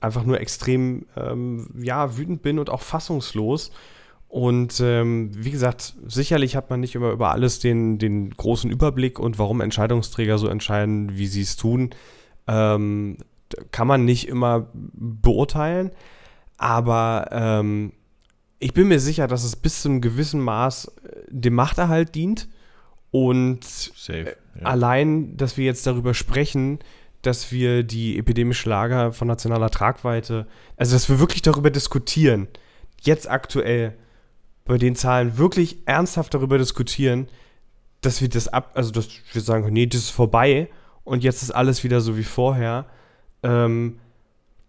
[0.00, 3.72] einfach nur extrem, ähm, ja, wütend bin und auch fassungslos.
[4.28, 9.18] Und ähm, wie gesagt, sicherlich hat man nicht immer über alles den, den großen Überblick
[9.18, 11.90] und warum Entscheidungsträger so entscheiden, wie sie es tun,
[12.46, 13.18] ähm,
[13.70, 15.90] kann man nicht immer beurteilen.
[16.58, 17.92] Aber ähm,
[18.58, 22.48] ich bin mir sicher, dass es bis zu einem gewissen Maß äh, dem Machterhalt dient.
[23.12, 24.62] Und Safe, ja.
[24.66, 26.80] allein, dass wir jetzt darüber sprechen,
[27.22, 30.46] dass wir die epidemische Lage von nationaler Tragweite,
[30.76, 32.48] also dass wir wirklich darüber diskutieren,
[33.00, 33.96] jetzt aktuell
[34.66, 37.28] bei den Zahlen wirklich ernsthaft darüber diskutieren,
[38.00, 40.68] dass wir das ab, also dass wir sagen, nee, das ist vorbei
[41.04, 42.86] und jetzt ist alles wieder so wie vorher.
[43.42, 43.98] Ähm,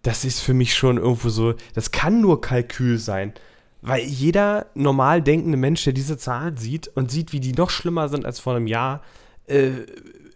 [0.04, 3.34] das ist für mich schon irgendwo so, das kann nur Kalkül sein.
[3.82, 8.10] Weil jeder normal denkende Mensch, der diese Zahlen sieht und sieht, wie die noch schlimmer
[8.10, 9.02] sind als vor einem Jahr,
[9.48, 9.72] äh,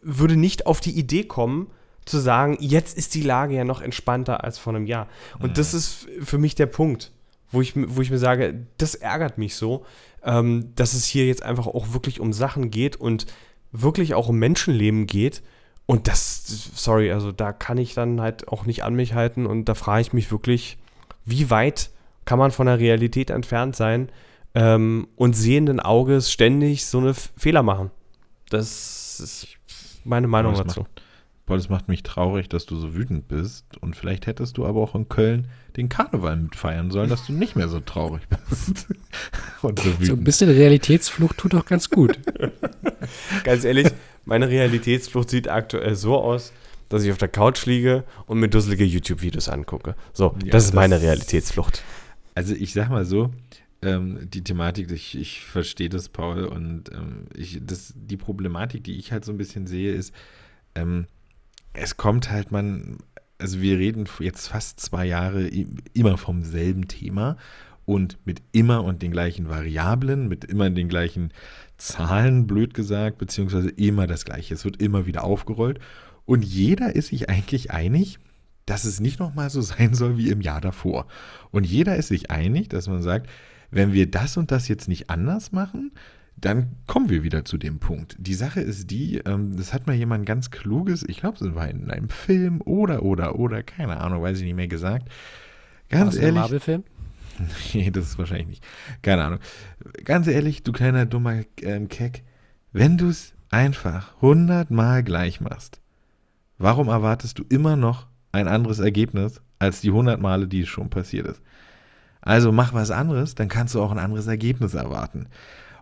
[0.02, 1.68] würde nicht auf die Idee kommen,
[2.06, 5.08] zu sagen, jetzt ist die Lage ja noch entspannter als vor einem Jahr.
[5.40, 5.54] Und mhm.
[5.54, 7.12] das ist für mich der Punkt,
[7.52, 9.86] wo ich, wo ich mir sage, das ärgert mich so,
[10.24, 13.26] ähm, dass es hier jetzt einfach auch wirklich um Sachen geht und
[13.72, 15.42] wirklich auch um Menschenleben geht.
[15.86, 16.46] Und das,
[16.76, 20.02] sorry, also da kann ich dann halt auch nicht an mich halten und da frage
[20.02, 20.78] ich mich wirklich,
[21.26, 21.90] wie weit
[22.26, 24.10] kann man von der Realität entfernt sein
[24.54, 27.92] ähm, und sehenden Auges ständig so eine Fehler machen.
[28.50, 29.48] Das ist
[30.04, 30.82] meine Meinung dazu.
[30.82, 31.01] Macht,
[31.52, 33.66] boah, das macht mich traurig, dass du so wütend bist.
[33.82, 37.58] Und vielleicht hättest du aber auch in Köln den Karneval mitfeiern sollen, dass du nicht
[37.58, 38.88] mehr so traurig bist.
[39.62, 40.06] und so, wütend.
[40.06, 42.18] so ein bisschen Realitätsflucht tut doch ganz gut.
[43.44, 43.90] ganz ehrlich,
[44.24, 46.54] meine Realitätsflucht sieht aktuell so aus,
[46.88, 49.96] dass ich auf der Couch liege und mir dusselige YouTube-Videos angucke.
[50.14, 51.84] So, ja, das ist meine Realitätsflucht.
[52.34, 53.30] Also ich sag mal so,
[53.82, 58.98] ähm, die Thematik, ich, ich verstehe das, Paul, und ähm, ich, das, die Problematik, die
[58.98, 60.14] ich halt so ein bisschen sehe, ist,
[60.76, 61.08] ähm,
[61.74, 62.98] es kommt halt man,
[63.38, 65.50] also wir reden jetzt fast zwei Jahre
[65.94, 67.38] immer vom selben Thema
[67.86, 71.34] und mit immer und den gleichen Variablen, mit immer den gleichen
[71.78, 74.54] Zahlen, blöd gesagt, beziehungsweise immer das Gleiche.
[74.54, 75.80] Es wird immer wieder aufgerollt
[76.26, 78.20] und jeder ist sich eigentlich einig,
[78.66, 81.08] dass es nicht nochmal so sein soll wie im Jahr davor.
[81.52, 83.30] Und jeder ist sich einig, dass man sagt,
[83.72, 85.92] wenn wir das und das jetzt nicht anders machen,
[86.42, 88.16] dann kommen wir wieder zu dem Punkt.
[88.20, 91.70] Die Sache ist die, ähm, das hat mal jemand ganz kluges, ich glaube, es war
[91.70, 95.08] in einem Film oder, oder, oder, keine Ahnung, weiß ich nicht mehr gesagt.
[95.90, 96.30] Ganz ehrlich.
[96.30, 96.84] Ein Marvel-Film?
[97.74, 98.64] nee, das ist wahrscheinlich nicht.
[99.02, 99.40] Keine Ahnung.
[100.04, 102.24] Ganz ehrlich, du kleiner dummer ähm, Keck,
[102.74, 105.80] wenn du es einfach hundertmal gleich machst,
[106.58, 110.90] warum erwartest du immer noch ein anderes Ergebnis als die hundert Male, die es schon
[110.90, 111.42] passiert ist?
[112.22, 115.28] Also mach was anderes, dann kannst du auch ein anderes Ergebnis erwarten.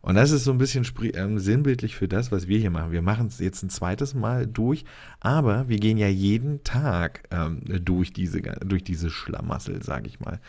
[0.01, 2.91] Und das ist so ein bisschen ähm, sinnbildlich für das, was wir hier machen.
[2.91, 4.85] Wir machen es jetzt ein zweites Mal durch,
[5.19, 10.39] aber wir gehen ja jeden Tag ähm, durch, diese, durch diese Schlamassel, sage ich mal.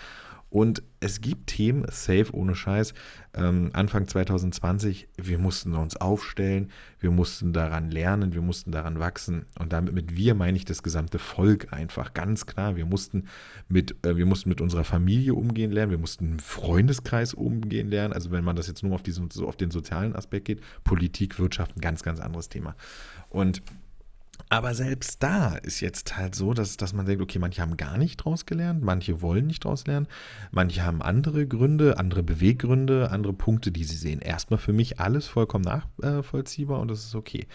[0.50, 2.92] Und es gibt Themen, safe, ohne Scheiß,
[3.34, 9.46] ähm, Anfang 2020, wir mussten uns aufstellen, wir mussten daran lernen, wir mussten daran wachsen.
[9.58, 12.74] Und damit mit wir meine ich das gesamte Volk einfach, ganz klar.
[12.74, 13.26] Wir mussten
[13.68, 18.12] mit, äh, wir mussten mit unserer Familie umgehen lernen, wir mussten im Freundeskreis umgehen lernen.
[18.12, 21.38] Also wenn man das jetzt nur auf, diesen, so auf den sozialen Aspekt geht, Politik,
[21.38, 22.74] Wirtschaft, ein ganz, ganz anderes Thema.
[23.28, 23.62] Und
[24.50, 27.96] aber selbst da ist jetzt halt so, dass, dass man denkt, okay, manche haben gar
[27.96, 30.08] nicht draus gelernt, manche wollen nicht draus lernen,
[30.50, 34.20] manche haben andere Gründe, andere Beweggründe, andere Punkte, die sie sehen.
[34.20, 37.46] Erstmal für mich alles vollkommen nachvollziehbar und das ist okay.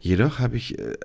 [0.00, 0.96] Jedoch habe ich äh,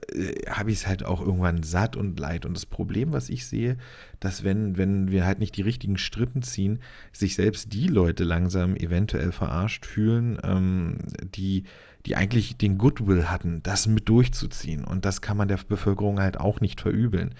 [0.67, 2.45] ich es halt auch irgendwann satt und leid.
[2.45, 3.77] Und das Problem, was ich sehe,
[4.19, 6.79] dass wenn, wenn wir halt nicht die richtigen Strippen ziehen,
[7.11, 10.99] sich selbst die Leute langsam eventuell verarscht fühlen, ähm,
[11.33, 11.63] die
[12.05, 14.83] die eigentlich den Goodwill hatten, das mit durchzuziehen.
[14.83, 17.33] Und das kann man der Bevölkerung halt auch nicht verübeln.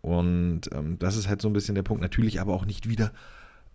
[0.00, 2.02] Und ähm, das ist halt so ein bisschen der Punkt.
[2.02, 3.12] Natürlich aber auch nicht wieder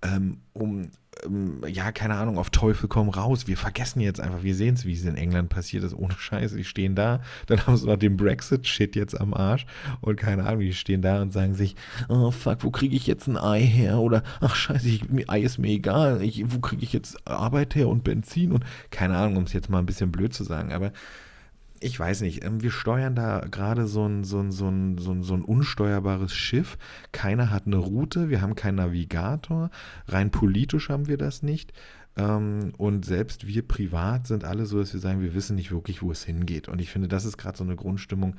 [0.04, 0.92] ähm, um,
[1.26, 3.48] ähm, ja, keine Ahnung, auf Teufel komm raus.
[3.48, 6.58] Wir vergessen jetzt einfach, wir sehen es, wie es in England passiert ist, ohne Scheiße.
[6.58, 9.66] Die stehen da, dann haben sie noch den Brexit-Shit jetzt am Arsch
[10.02, 11.76] und keine Ahnung, die stehen da und sagen sich,
[12.10, 14.00] oh fuck, wo kriege ich jetzt ein Ei her?
[14.00, 17.88] Oder, ach scheiße, ich, Ei ist mir egal, ich, wo kriege ich jetzt Arbeit her
[17.88, 20.92] und Benzin und keine Ahnung, um es jetzt mal ein bisschen blöd zu sagen, aber
[21.80, 25.12] ich weiß nicht, ähm, wir steuern da gerade so ein, so, ein, so, ein, so,
[25.12, 26.78] ein, so ein unsteuerbares Schiff.
[27.12, 29.70] Keiner hat eine Route, wir haben keinen Navigator.
[30.08, 31.74] Rein politisch haben wir das nicht.
[32.18, 36.02] Ähm, und selbst wir privat sind alle so, dass wir sagen, wir wissen nicht wirklich,
[36.02, 36.68] wo es hingeht.
[36.68, 38.36] Und ich finde, das ist gerade so eine Grundstimmung,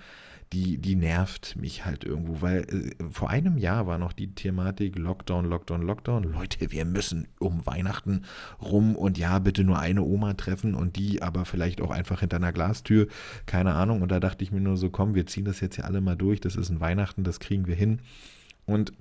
[0.53, 4.97] die, die nervt mich halt irgendwo, weil äh, vor einem Jahr war noch die Thematik
[4.99, 6.23] Lockdown, Lockdown, Lockdown.
[6.25, 8.25] Leute, wir müssen um Weihnachten
[8.61, 12.37] rum und ja, bitte nur eine Oma treffen und die aber vielleicht auch einfach hinter
[12.37, 13.09] einer Glastür,
[13.47, 14.01] keine Ahnung.
[14.01, 16.17] Und da dachte ich mir nur so, komm, wir ziehen das jetzt ja alle mal
[16.17, 18.01] durch, das ist ein Weihnachten, das kriegen wir hin.
[18.65, 18.93] Und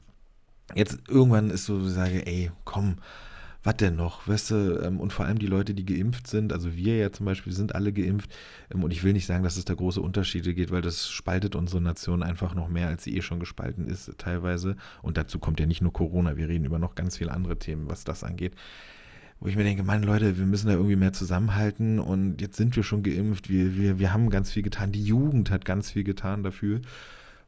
[0.76, 2.98] jetzt irgendwann ist so, ich sage, ey, komm,
[3.68, 4.28] was denn noch?
[4.28, 7.26] Weißt du, ähm, und vor allem die Leute, die geimpft sind, also wir ja zum
[7.26, 8.34] Beispiel sind alle geimpft.
[8.74, 11.56] Ähm, und ich will nicht sagen, dass es da große Unterschiede geht, weil das spaltet
[11.56, 14.78] unsere Nation einfach noch mehr, als sie eh schon gespalten ist, teilweise.
[15.02, 17.90] Und dazu kommt ja nicht nur Corona, wir reden über noch ganz viele andere Themen,
[17.90, 18.54] was das angeht
[19.40, 22.76] wo ich mir denke, Mann, Leute, wir müssen da irgendwie mehr zusammenhalten und jetzt sind
[22.76, 26.04] wir schon geimpft, wir, wir, wir haben ganz viel getan, die Jugend hat ganz viel
[26.04, 26.82] getan dafür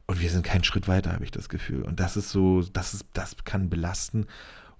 [0.06, 1.82] und wir sind keinen Schritt weiter, habe ich das Gefühl.
[1.82, 4.26] Und das ist so, das ist, das kann belasten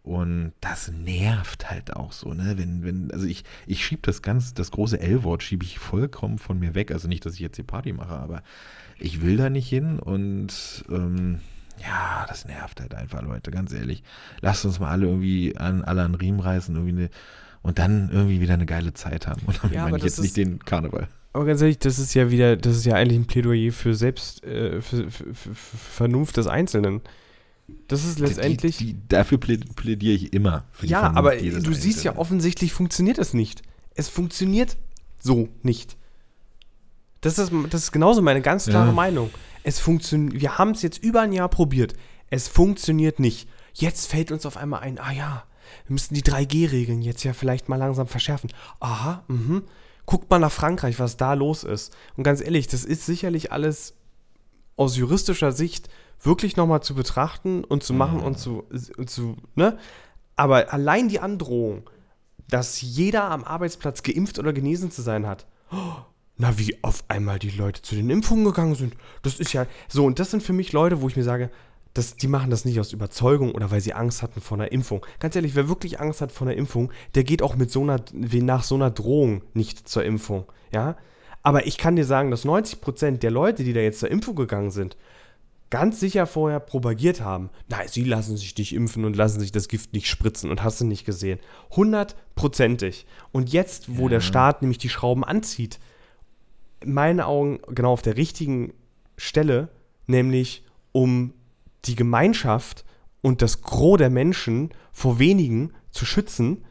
[0.02, 2.54] und das nervt halt auch so, ne?
[2.56, 6.58] Wenn, wenn, also ich, ich schiebe das ganz, das große L-Wort schiebe ich vollkommen von
[6.58, 6.90] mir weg.
[6.90, 8.42] Also nicht, dass ich jetzt die Party mache, aber
[8.98, 11.40] ich will da nicht hin und ähm,
[11.82, 14.02] ja, das nervt halt einfach, Leute, ganz ehrlich.
[14.40, 17.10] Lasst uns mal alle irgendwie an alle an Riemen reißen, irgendwie eine,
[17.62, 19.42] und dann irgendwie wieder eine geile Zeit haben.
[19.46, 21.08] Und damit ja, meine ich jetzt nicht den Karneval.
[21.32, 24.44] Aber ganz ehrlich, das ist ja wieder, das ist ja eigentlich ein Plädoyer für Selbst,
[24.44, 27.02] äh, für, für, für Vernunft des Einzelnen.
[27.88, 28.76] Das ist letztendlich.
[28.78, 30.64] Die, die, dafür plädiere ich immer.
[30.82, 33.62] ja, aber du siehst ja, offensichtlich funktioniert es nicht.
[33.94, 34.76] Es funktioniert
[35.18, 35.96] so nicht.
[37.20, 38.92] Das ist, das ist genauso meine ganz klare ja.
[38.92, 39.30] Meinung.
[39.62, 40.40] Es funktioniert.
[40.40, 41.94] Wir haben es jetzt über ein Jahr probiert.
[42.30, 43.48] Es funktioniert nicht.
[43.74, 45.44] Jetzt fällt uns auf einmal ein, ah ja,
[45.86, 48.50] wir müssen die 3G-Regeln jetzt ja vielleicht mal langsam verschärfen.
[48.80, 49.64] Aha, mhm.
[50.06, 51.94] Guckt mal nach Frankreich, was da los ist.
[52.16, 53.94] Und ganz ehrlich, das ist sicherlich alles
[54.76, 55.88] aus juristischer Sicht
[56.22, 58.24] wirklich nochmal zu betrachten und zu machen mhm.
[58.24, 58.64] und zu,
[58.96, 59.78] und zu, ne?
[60.36, 61.88] Aber allein die Androhung,
[62.48, 65.46] dass jeder am Arbeitsplatz geimpft oder genesen zu sein hat,
[66.36, 68.94] na, wie auf einmal die Leute zu den Impfungen gegangen sind.
[69.22, 71.50] Das ist ja so, und das sind für mich Leute, wo ich mir sage,
[71.92, 75.04] das, die machen das nicht aus Überzeugung oder weil sie Angst hatten vor einer Impfung.
[75.18, 78.00] Ganz ehrlich, wer wirklich Angst hat vor einer Impfung, der geht auch mit so einer,
[78.12, 80.44] nach so einer Drohung nicht zur Impfung.
[80.72, 80.96] Ja?
[81.42, 84.70] Aber ich kann dir sagen, dass 90% der Leute, die da jetzt zur Impfung gegangen
[84.70, 84.96] sind,
[85.70, 89.68] ganz sicher vorher propagiert haben, nein, sie lassen sich nicht impfen und lassen sich das
[89.68, 91.38] Gift nicht spritzen und hast du nicht gesehen.
[91.70, 93.06] Hundertprozentig.
[93.32, 94.10] Und jetzt, wo ja.
[94.10, 95.78] der Staat nämlich die Schrauben anzieht,
[96.80, 98.72] in meinen Augen genau auf der richtigen
[99.16, 99.68] Stelle,
[100.06, 101.34] nämlich um
[101.84, 102.84] die Gemeinschaft
[103.22, 106.64] und das Gros der Menschen vor wenigen zu schützen,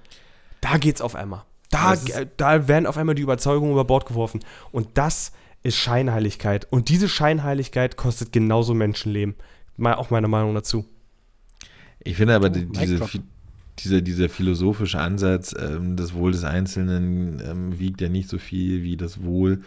[0.62, 1.43] da geht's auf einmal.
[1.70, 1.95] Da,
[2.38, 4.39] da werden auf einmal die Überzeugungen über Bord geworfen.
[4.72, 5.32] Und das
[5.64, 6.68] ist Scheinheiligkeit.
[6.70, 9.36] Und diese Scheinheiligkeit kostet genauso Menschenleben.
[9.78, 10.86] Mal auch meine Meinung dazu.
[12.03, 12.99] Ich finde aber oh, diese,
[13.80, 18.84] dieser, dieser philosophische Ansatz, ähm, das Wohl des Einzelnen ähm, wiegt ja nicht so viel
[18.84, 19.62] wie das Wohl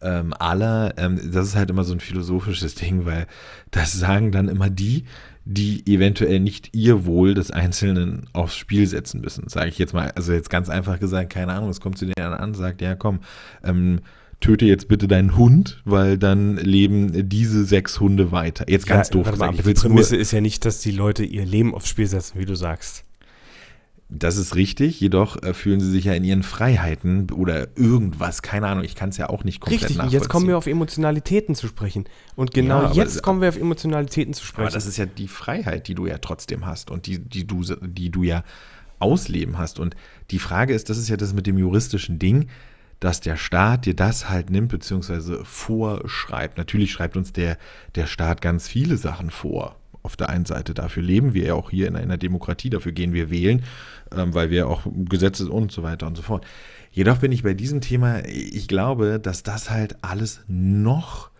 [0.00, 0.94] ähm, aller.
[0.96, 3.26] Ähm, das ist halt immer so ein philosophisches Ding, weil
[3.70, 5.04] das sagen dann immer die,
[5.44, 9.48] die eventuell nicht ihr Wohl des Einzelnen aufs Spiel setzen müssen.
[9.48, 12.34] Sage ich jetzt mal, also jetzt ganz einfach gesagt, keine Ahnung, es kommt zu denen
[12.34, 13.20] an, sagt, ja komm,
[13.64, 14.00] ähm,
[14.42, 18.66] töte jetzt bitte deinen Hund, weil dann leben diese sechs Hunde weiter.
[18.68, 19.56] Jetzt ganz ja, doof gesagt.
[19.56, 22.44] Mal, die Prämisse ist ja nicht, dass die Leute ihr Leben aufs Spiel setzen, wie
[22.44, 23.04] du sagst.
[24.14, 28.66] Das ist richtig, jedoch äh, fühlen sie sich ja in ihren Freiheiten oder irgendwas, keine
[28.66, 31.54] Ahnung, ich kann es ja auch nicht komplett Richtig, und jetzt kommen wir auf Emotionalitäten
[31.54, 32.04] zu sprechen.
[32.36, 34.66] Und genau ja, jetzt kommen wir auf Emotionalitäten zu sprechen.
[34.66, 37.62] Aber das ist ja die Freiheit, die du ja trotzdem hast und die, die, du,
[37.80, 38.44] die du ja
[38.98, 39.80] ausleben hast.
[39.80, 39.96] Und
[40.30, 42.48] die Frage ist, das ist ja das mit dem juristischen Ding,
[43.02, 46.56] dass der Staat dir das halt nimmt, beziehungsweise vorschreibt.
[46.56, 47.58] Natürlich schreibt uns der,
[47.96, 49.74] der Staat ganz viele Sachen vor.
[50.04, 53.12] Auf der einen Seite, dafür leben wir ja auch hier in einer Demokratie, dafür gehen
[53.12, 53.64] wir wählen,
[54.16, 56.46] ähm, weil wir auch Gesetze und so weiter und so fort.
[56.92, 61.31] Jedoch bin ich bei diesem Thema, ich glaube, dass das halt alles noch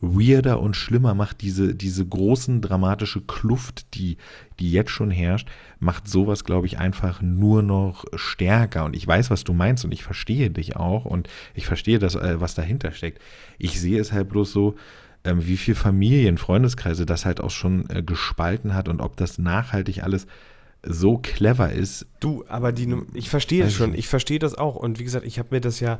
[0.00, 4.16] weirder und schlimmer macht, diese, diese großen dramatische Kluft, die,
[4.58, 5.48] die jetzt schon herrscht,
[5.78, 8.84] macht sowas, glaube ich, einfach nur noch stärker.
[8.84, 12.14] Und ich weiß, was du meinst und ich verstehe dich auch und ich verstehe das,
[12.14, 13.20] äh, was dahinter steckt.
[13.58, 14.74] Ich sehe es halt bloß so,
[15.24, 19.38] ähm, wie viel Familien, Freundeskreise das halt auch schon äh, gespalten hat und ob das
[19.38, 20.26] nachhaltig alles
[20.82, 22.06] so clever ist.
[22.20, 24.76] Du, aber die, ich verstehe es schon, ich verstehe das auch.
[24.76, 25.98] Und wie gesagt, ich habe mir das ja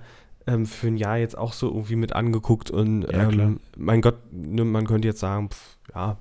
[0.50, 4.16] ähm, für ein Jahr jetzt auch so irgendwie mit angeguckt und Ja, ähm, mein Gott,
[4.32, 6.18] ne, man könnte jetzt sagen, pf, ja,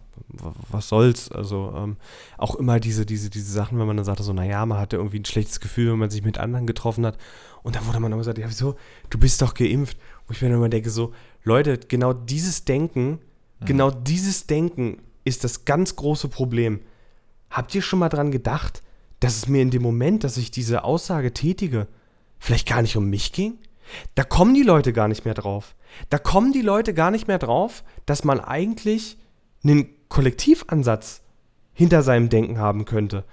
[0.71, 1.31] was soll's?
[1.31, 1.97] Also ähm,
[2.37, 5.19] auch immer diese, diese, diese Sachen, wenn man dann sagte, so, naja, man hatte irgendwie
[5.19, 7.17] ein schlechtes Gefühl, wenn man sich mit anderen getroffen hat.
[7.63, 8.75] Und dann wurde man immer gesagt, ja, wieso?
[9.09, 9.97] Du bist doch geimpft.
[10.27, 11.13] Wo ich mir dann immer denke, so,
[11.43, 13.19] Leute, genau dieses Denken,
[13.65, 16.81] genau dieses Denken ist das ganz große Problem.
[17.49, 18.83] Habt ihr schon mal dran gedacht,
[19.19, 21.87] dass es mir in dem Moment, dass ich diese Aussage tätige,
[22.39, 23.57] vielleicht gar nicht um mich ging?
[24.15, 25.75] Da kommen die Leute gar nicht mehr drauf.
[26.09, 29.17] Da kommen die Leute gar nicht mehr drauf, dass man eigentlich
[29.63, 31.21] einen Kollektivansatz
[31.73, 33.23] hinter seinem Denken haben könnte.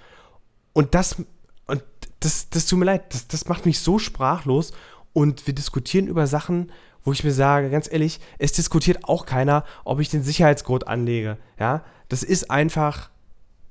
[0.73, 1.17] Und das,
[1.65, 1.83] und
[2.19, 4.71] das, das tut mir leid, das, das macht mich so sprachlos.
[5.13, 6.71] Und wir diskutieren über Sachen,
[7.03, 11.37] wo ich mir sage, ganz ehrlich, es diskutiert auch keiner, ob ich den Sicherheitsgurt anlege.
[11.59, 13.09] Ja, das ist einfach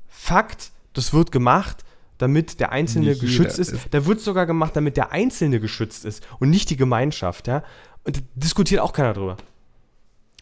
[0.08, 1.84] Fakt, das wird gemacht,
[2.18, 3.72] damit der Einzelne Nicht geschützt ist.
[3.72, 7.46] ist- Da wird sogar gemacht, damit der Einzelne geschützt ist und nicht die Gemeinschaft.
[7.48, 7.62] Ja,
[8.04, 9.36] und da diskutiert auch keiner drüber.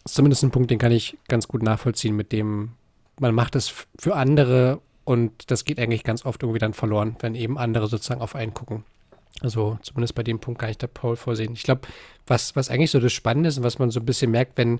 [0.03, 2.71] Das ist zumindest ein Punkt, den kann ich ganz gut nachvollziehen, mit dem
[3.19, 7.33] man macht es für andere und das geht eigentlich ganz oft irgendwie dann verloren, wenn
[7.33, 8.83] eben andere sozusagen auf einen gucken.
[9.41, 11.53] Also zumindest bei dem Punkt kann ich da Paul vorsehen.
[11.53, 11.81] Ich glaube,
[12.27, 14.79] was, was eigentlich so das Spannende ist und was man so ein bisschen merkt, wenn,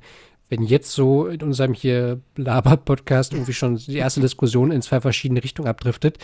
[0.50, 5.44] wenn jetzt so in unserem hier Laber-Podcast irgendwie schon die erste Diskussion in zwei verschiedene
[5.44, 6.18] Richtungen abdriftet,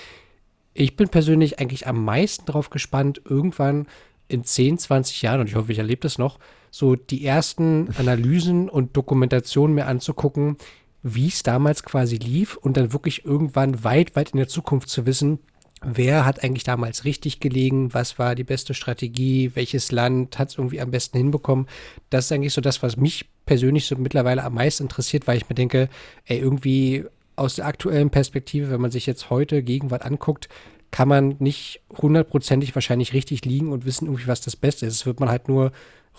[0.73, 3.87] ich bin persönlich eigentlich am meisten darauf gespannt, irgendwann
[4.27, 8.69] in 10, 20 Jahren, und ich hoffe, ich erlebe das noch, so die ersten Analysen
[8.69, 10.57] und Dokumentationen mir anzugucken,
[11.03, 15.05] wie es damals quasi lief und dann wirklich irgendwann weit, weit in der Zukunft zu
[15.05, 15.39] wissen,
[15.83, 20.57] wer hat eigentlich damals richtig gelegen, was war die beste Strategie, welches Land hat es
[20.57, 21.67] irgendwie am besten hinbekommen.
[22.09, 25.49] Das ist eigentlich so das, was mich persönlich so mittlerweile am meisten interessiert, weil ich
[25.49, 25.89] mir denke,
[26.25, 27.05] ey, irgendwie
[27.35, 30.49] aus der aktuellen Perspektive, wenn man sich jetzt heute Gegenwart anguckt,
[30.91, 34.99] kann man nicht hundertprozentig wahrscheinlich richtig liegen und wissen irgendwie, was das Beste ist.
[34.99, 35.71] Das wird man halt nur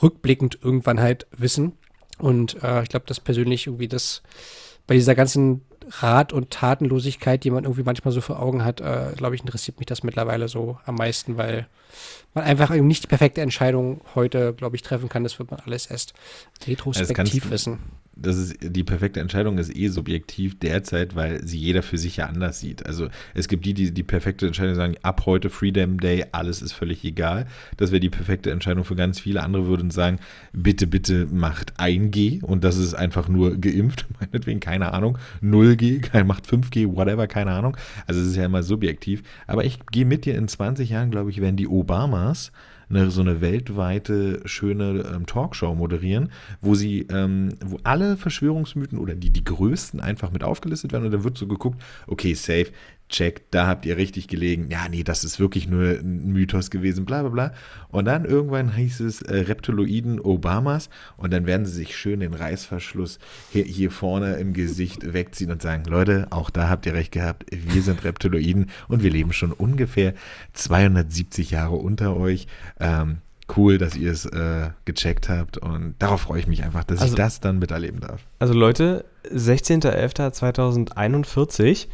[0.03, 1.73] rückblickend irgendwann halt wissen.
[2.19, 4.23] Und äh, ich glaube, das persönlich irgendwie das
[4.87, 5.63] bei dieser ganzen
[6.01, 9.79] Rat- und Tatenlosigkeit, die man irgendwie manchmal so vor Augen hat, äh, glaube ich, interessiert
[9.79, 11.67] mich das mittlerweile so am meisten, weil
[12.35, 15.23] man einfach eben nicht die perfekte Entscheidung heute, glaube ich, treffen kann.
[15.23, 16.15] Das wird man alles erst
[16.67, 17.79] retrospektiv du- wissen.
[18.15, 22.27] das ist die perfekte Entscheidung ist eh subjektiv derzeit, weil sie jeder für sich ja
[22.27, 22.85] anders sieht.
[22.87, 26.73] Also es gibt die, die die perfekte Entscheidung sagen, ab heute Freedom Day, alles ist
[26.73, 27.47] völlig egal.
[27.79, 29.43] Das wäre die perfekte Entscheidung für ganz viele.
[29.43, 30.19] Andere würden sagen,
[30.53, 35.19] bitte, bitte macht 1G und das ist einfach nur geimpft, meinetwegen, keine Ahnung.
[35.43, 37.77] 0G, kein- macht 5G, whatever, keine Ahnung.
[38.07, 39.23] Also es ist ja immer subjektiv.
[39.47, 42.53] Aber ich gehe mit dir in 20 Jahren, glaube ich, werden die Obamas
[42.89, 46.31] eine, so eine weltweite schöne ähm, Talkshow moderieren,
[46.61, 51.11] wo sie, ähm, wo alle Verschwörungsmythen oder die, die größten einfach mit aufgelistet werden und
[51.13, 52.67] dann wird so geguckt, okay, safe,
[53.13, 54.69] check, da habt ihr richtig gelegen.
[54.71, 57.53] Ja, nee, das ist wirklich nur ein Mythos gewesen, bla bla bla.
[57.91, 62.35] Und dann irgendwann hieß es äh, Reptiloiden Obamas und dann werden sie sich schön den
[62.35, 63.21] Reißverschluss
[63.53, 67.45] hier, hier vorne im Gesicht wegziehen und sagen, Leute, auch da habt ihr recht gehabt,
[67.51, 70.15] wir sind Reptiloiden und wir leben schon ungefähr
[70.55, 72.49] 270 Jahre unter euch.
[72.81, 73.19] Ähm,
[73.57, 77.13] cool, dass ihr es äh, gecheckt habt und darauf freue ich mich einfach, dass Also-
[77.13, 78.23] ich das dann miterleben darf.
[78.39, 81.89] Also Leute, 16.11.2041.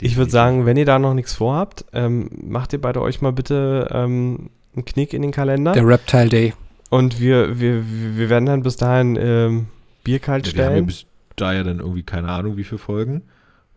[0.00, 3.32] Ich würde sagen, wenn ihr da noch nichts vorhabt, ähm, macht ihr beide euch mal
[3.32, 5.72] bitte ähm, einen Knick in den Kalender.
[5.72, 6.54] Der Reptile Day.
[6.88, 7.84] Und wir, wir,
[8.16, 9.66] wir werden dann bis dahin ähm,
[10.02, 10.86] Bier kalt Wir haben ja stellen.
[10.86, 13.22] bis daher dann irgendwie keine Ahnung, wie viele Folgen.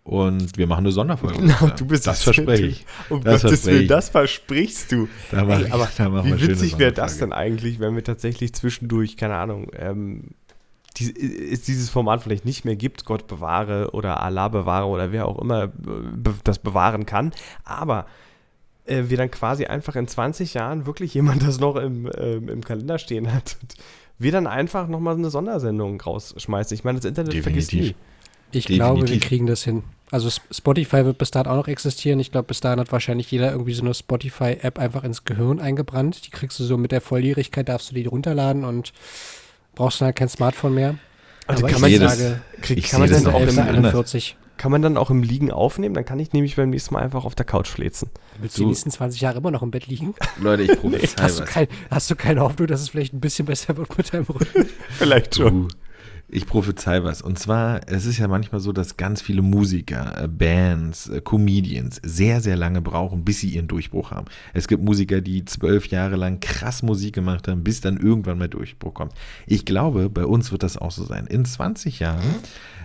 [0.04, 1.38] Und wir machen eine Sonderfolge.
[1.40, 2.86] Genau, du bist das verspreche ich.
[3.10, 5.08] Um Das Gottes verspreche Willen, das versprichst du.
[5.32, 8.54] Da mach Ey, ich- aber da wie witzig wäre das denn eigentlich, wenn wir tatsächlich
[8.54, 10.32] zwischendurch, keine Ahnung, ähm,
[10.98, 15.28] die, es dieses Format vielleicht nicht mehr gibt, Gott bewahre oder Allah bewahre oder wer
[15.28, 17.32] auch immer äh, be das bewahren kann,
[17.64, 18.06] aber
[18.86, 22.64] äh, wir dann quasi einfach in 20 Jahren wirklich jemand das noch im, ähm, im
[22.64, 23.76] Kalender stehen hat und
[24.20, 26.76] wir dann einfach nochmal eine Sondersendung rausschmeißen.
[26.76, 27.80] Ich meine, das Internet vergisst nie.
[27.80, 27.98] Definitiv.
[28.52, 28.86] Ich Definitiv.
[28.86, 29.84] glaube, wir kriegen das hin.
[30.12, 32.20] Also Spotify wird bis dahin auch noch existieren.
[32.20, 36.28] Ich glaube, bis dahin hat wahrscheinlich jeder irgendwie so eine Spotify-App einfach ins Gehirn eingebrannt.
[36.28, 38.94] Die kriegst du so mit der Volljährigkeit, darfst du die runterladen und
[39.76, 40.96] brauchst dann halt kein Smartphone mehr.
[41.48, 43.46] Also kann man, sehe das, sage, krieg, ich kann, man sehe das dann auch im,
[43.48, 43.94] bisschen anders.
[43.94, 44.38] 41.
[44.56, 45.94] kann man dann auch im Liegen aufnehmen?
[45.94, 48.10] Dann kann ich nämlich beim nächsten Mal einfach auf der Couch fläzen.
[48.40, 50.16] Willst du die Du- nächsten 20 Jahre immer noch im Bett liegen?
[50.40, 50.70] Leute, ich
[51.20, 51.50] Hast du, was.
[51.50, 54.68] kein, hast du keine Hoffnung, dass es vielleicht ein bisschen besser wird mit deinem Rücken?
[54.90, 55.68] Vielleicht Du,
[56.34, 57.22] ich prophezei was.
[57.22, 62.02] Und zwar, es ist ja manchmal so, dass ganz viele Musiker, äh, Bands, äh, Comedians
[62.04, 64.26] sehr, sehr lange brauchen, bis sie ihren Durchbruch haben.
[64.54, 68.50] Es gibt Musiker, die zwölf Jahre lang krass Musik gemacht haben, bis dann irgendwann mal
[68.50, 69.14] Durchbruch kommt.
[69.46, 71.28] Ich glaube, bei uns wird das auch so sein.
[71.28, 72.24] In 20 Jahren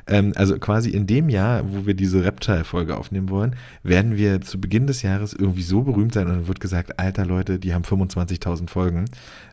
[0.09, 4.61] Ähm, also quasi in dem Jahr, wo wir diese Reptile-Folge aufnehmen wollen, werden wir zu
[4.61, 7.85] Beginn des Jahres irgendwie so berühmt sein und dann wird gesagt, alter Leute, die haben
[7.85, 9.05] 25.000 Folgen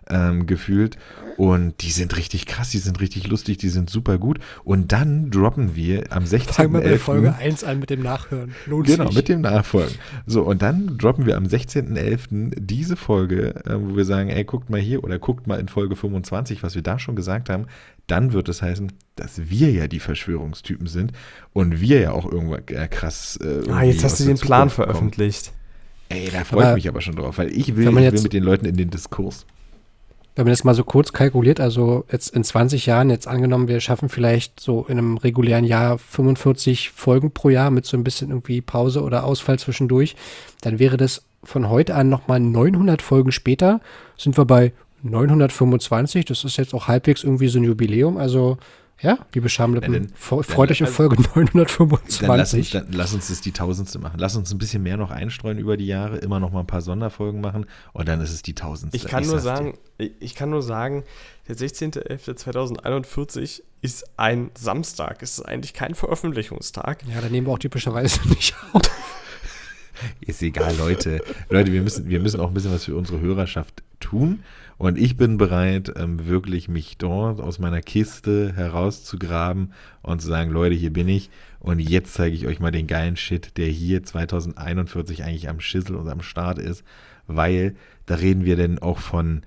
[0.09, 0.97] ähm, gefühlt
[1.37, 5.31] und die sind richtig krass, die sind richtig lustig, die sind super gut und dann
[5.31, 6.51] droppen wir am 16.11.
[6.51, 8.53] Fangen wir bei Folge 1 an mit dem Nachhören.
[8.65, 9.15] Lohnt genau, sich.
[9.15, 9.95] mit dem Nachfolgen.
[10.25, 12.53] So, und dann droppen wir am 16.11.
[12.57, 15.95] diese Folge, äh, wo wir sagen, ey, guckt mal hier oder guckt mal in Folge
[15.95, 17.65] 25, was wir da schon gesagt haben.
[18.07, 21.11] Dann wird es heißen, dass wir ja die Verschwörungstypen sind
[21.53, 23.39] und wir ja auch irgendwann äh, krass.
[23.41, 25.47] Äh, ah, jetzt hast du den Plan veröffentlicht.
[25.47, 25.55] Kommen.
[26.09, 28.43] Ey, da freue ich mich aber schon drauf, weil ich will, ich will mit den
[28.43, 29.47] Leuten in den Diskurs.
[30.35, 33.79] Wenn man das mal so kurz kalkuliert, also jetzt in 20 Jahren, jetzt angenommen, wir
[33.79, 38.29] schaffen vielleicht so in einem regulären Jahr 45 Folgen pro Jahr mit so ein bisschen
[38.29, 40.15] irgendwie Pause oder Ausfall zwischendurch,
[40.61, 43.79] dann wäre das von heute an nochmal 900 Folgen später,
[44.17, 44.73] sind wir bei
[45.05, 46.25] 925.
[46.25, 48.17] Das ist jetzt auch halbwegs irgendwie so ein Jubiläum.
[48.17, 48.57] Also
[49.01, 52.19] ja, liebe Schamlippen, ja, freut euch auf also, Folge 925.
[52.19, 54.17] Dann lass, uns, dann lass uns das die tausendste machen.
[54.19, 56.79] Lass uns ein bisschen mehr noch einstreuen über die Jahre, immer noch mal ein paar
[56.79, 58.95] Sonderfolgen machen und dann ist es die tausendste.
[58.95, 60.11] Ich kann ich nur sagen, dir.
[60.19, 61.03] ich kann nur sagen,
[61.49, 65.21] der 16.11.2041 ist ein Samstag.
[65.21, 67.03] Es ist eigentlich kein Veröffentlichungstag.
[67.07, 68.81] Ja, dann nehmen wir auch typischerweise nicht auf.
[70.21, 71.21] Ist egal, Leute.
[71.49, 74.43] Leute, wir müssen, wir müssen auch ein bisschen was für unsere Hörerschaft tun.
[74.77, 79.71] Und ich bin bereit, ähm, wirklich mich dort aus meiner Kiste herauszugraben
[80.01, 81.29] und zu sagen, Leute, hier bin ich.
[81.59, 85.95] Und jetzt zeige ich euch mal den geilen Shit, der hier 2041 eigentlich am Schissel
[85.95, 86.83] und am Start ist.
[87.27, 89.41] Weil da reden wir denn auch von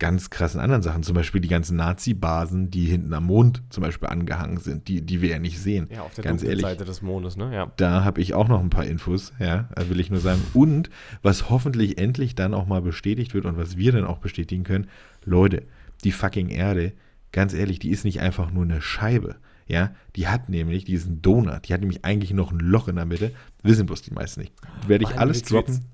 [0.00, 4.08] ganz krassen anderen Sachen, zum Beispiel die ganzen Nazi-Basen, die hinten am Mond zum Beispiel
[4.08, 5.88] angehangen sind, die, die wir ja nicht sehen.
[5.92, 7.54] Ja, auf der ganz ehrlich, Seite des Mondes, ne?
[7.54, 7.70] Ja.
[7.76, 10.42] Da habe ich auch noch ein paar Infos, ja, will ich nur sagen.
[10.54, 10.90] Und
[11.22, 14.88] was hoffentlich endlich dann auch mal bestätigt wird und was wir dann auch bestätigen können,
[15.24, 15.64] Leute,
[16.02, 16.94] die fucking Erde,
[17.30, 19.36] ganz ehrlich, die ist nicht einfach nur eine Scheibe.
[19.66, 23.04] Ja, die hat nämlich diesen Donut, die hat nämlich eigentlich noch ein Loch in der
[23.04, 23.32] Mitte.
[23.62, 24.52] Wissen bloß die meisten nicht.
[24.88, 25.84] Werde ich Mann, alles droppen.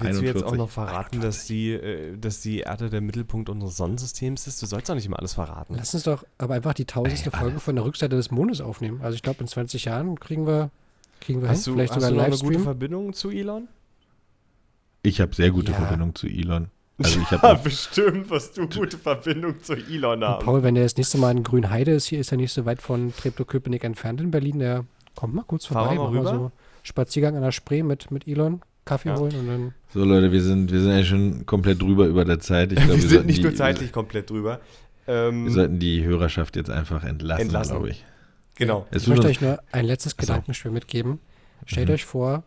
[0.00, 3.48] Willst 41, du jetzt auch noch verraten, dass die, äh, dass die Erde der Mittelpunkt
[3.48, 4.60] unseres Sonnensystems ist?
[4.60, 5.74] Du sollst doch nicht immer alles verraten.
[5.76, 9.00] Lass uns doch aber einfach die tausendste Ey, Folge von der Rückseite des Mondes aufnehmen.
[9.02, 10.70] Also ich glaube, in 20 Jahren kriegen wir,
[11.20, 11.72] kriegen wir hast hin.
[11.72, 13.68] Du, Vielleicht hast sogar du noch eine gute Verbindung zu Elon?
[15.02, 15.78] Ich habe sehr gute ja.
[15.78, 16.68] Verbindung zu Elon.
[16.98, 20.44] Also ich ja, bestimmt, was du gute Verbindung zu Elon hast.
[20.44, 22.80] Paul, wenn der das nächste Mal in Grünheide ist, hier ist er nicht so weit
[22.80, 24.84] von Treptow-Köpenick entfernt in Berlin, der
[25.14, 25.96] kommt mal kurz vorbei.
[25.96, 26.24] Mal rüber.
[26.24, 28.60] So Spaziergang an der Spree mit, mit Elon.
[28.84, 29.16] Kaffee ja.
[29.16, 29.74] holen und dann.
[29.92, 32.72] So, Leute, wir sind, wir sind eigentlich schon komplett drüber über der Zeit.
[32.72, 34.60] Ich glaub, wir, wir sind nicht die, nur zeitlich komplett drüber.
[35.06, 37.72] Ähm, wir sollten die Hörerschaft jetzt einfach entlassen, entlassen.
[37.72, 38.04] glaube ich.
[38.56, 38.86] Genau.
[38.92, 41.18] ich möchte euch nur ein letztes Gedankenspiel mitgeben.
[41.66, 41.94] Stellt mhm.
[41.94, 42.44] euch vor,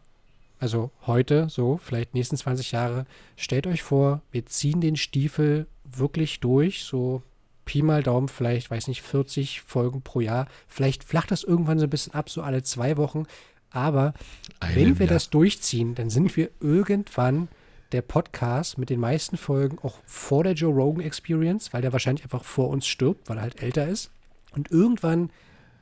[0.59, 6.39] also heute, so, vielleicht nächsten 20 Jahre, stellt euch vor, wir ziehen den Stiefel wirklich
[6.39, 7.23] durch, so
[7.65, 10.47] Pi mal Daumen, vielleicht, weiß nicht, 40 Folgen pro Jahr.
[10.67, 13.25] Vielleicht flacht das irgendwann so ein bisschen ab, so alle zwei Wochen.
[13.71, 14.13] Aber
[14.59, 15.13] Einem, wenn wir ja.
[15.13, 17.47] das durchziehen, dann sind wir irgendwann
[17.91, 22.23] der Podcast mit den meisten Folgen auch vor der Joe Rogan Experience, weil der wahrscheinlich
[22.23, 24.11] einfach vor uns stirbt, weil er halt älter ist.
[24.53, 25.29] Und irgendwann,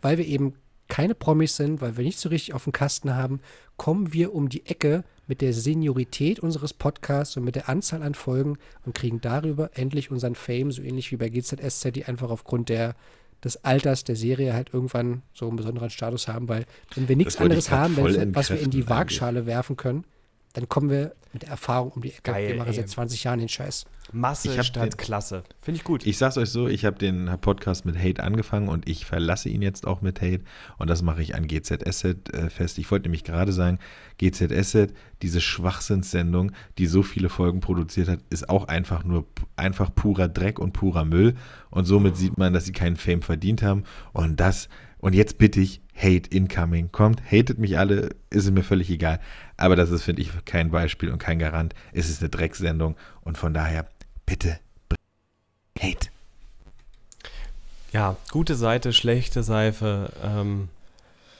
[0.01, 0.53] weil wir eben
[0.88, 3.39] keine Promis sind, weil wir nicht so richtig auf dem Kasten haben,
[3.77, 8.13] kommen wir um die Ecke mit der Seniorität unseres Podcasts und mit der Anzahl an
[8.13, 12.69] Folgen und kriegen darüber endlich unseren Fame, so ähnlich wie bei GZSZ, die einfach aufgrund
[12.69, 12.95] der
[13.45, 16.65] des Alters der Serie halt irgendwann so einen besonderen Status haben, weil
[16.95, 17.95] wenn wir nichts anderes haben,
[18.35, 20.03] was wir in die Waagschale werfen können,
[20.56, 22.32] dann kommen wir mit der Erfahrung um die Ecke.
[22.32, 22.76] Geil, wir machen ey.
[22.76, 23.86] seit 20 Jahren den Scheiß.
[24.14, 25.43] Masse statt den, Klasse.
[25.62, 26.06] Finde ich gut.
[26.06, 29.62] Ich sag's euch so, ich habe den Podcast mit Hate angefangen und ich verlasse ihn
[29.62, 30.43] jetzt auch mit Hate
[30.78, 32.78] und das mache ich an GZS äh, fest.
[32.78, 33.80] Ich wollte nämlich gerade sagen,
[34.18, 39.26] GZS, diese Schwachsinnssendung, die so viele Folgen produziert hat, ist auch einfach nur
[39.58, 41.36] einfach purer Dreck und purer Müll
[41.70, 43.84] und somit sieht man, dass sie keinen Fame verdient haben
[44.14, 44.70] und das
[45.06, 46.91] und jetzt bitte ich, Hate incoming.
[46.91, 49.20] Kommt, hatet mich alle, ist mir völlig egal.
[49.56, 51.76] Aber das ist, finde ich, kein Beispiel und kein Garant.
[51.93, 53.88] Es ist eine Drecksendung und von daher,
[54.26, 54.58] bitte,
[55.80, 56.10] Hate.
[57.93, 60.12] Ja, gute Seite, schlechte Seife.
[60.24, 60.70] Ähm,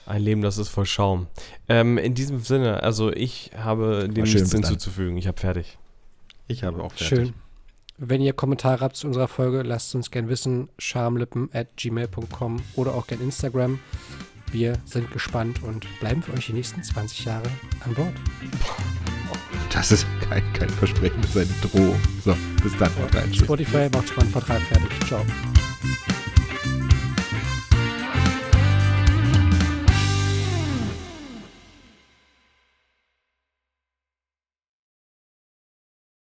[0.06, 1.26] ein Leben, das ist voll Schaum.
[1.68, 5.18] Ähm, in diesem Sinne, also ich habe dem nichts hinzuzufügen.
[5.18, 5.80] Ich habe fertig.
[6.48, 7.08] Ich habe auch fertig.
[7.30, 7.34] Schön.
[7.98, 10.68] Wenn ihr Kommentare habt zu unserer Folge, lasst uns gern wissen.
[10.78, 13.80] Schamlippen at gmail.com oder auch gern Instagram.
[14.52, 17.50] Wir sind gespannt und bleiben für euch die nächsten 20 Jahre
[17.86, 18.14] an Bord.
[19.72, 22.00] Das ist kein, kein Versprechen, das ist eine Drohung.
[22.24, 22.92] So, bis dann.
[23.14, 25.08] Ja, Spotify macht schon einen Vertrag fertig.
[25.08, 25.26] Ciao.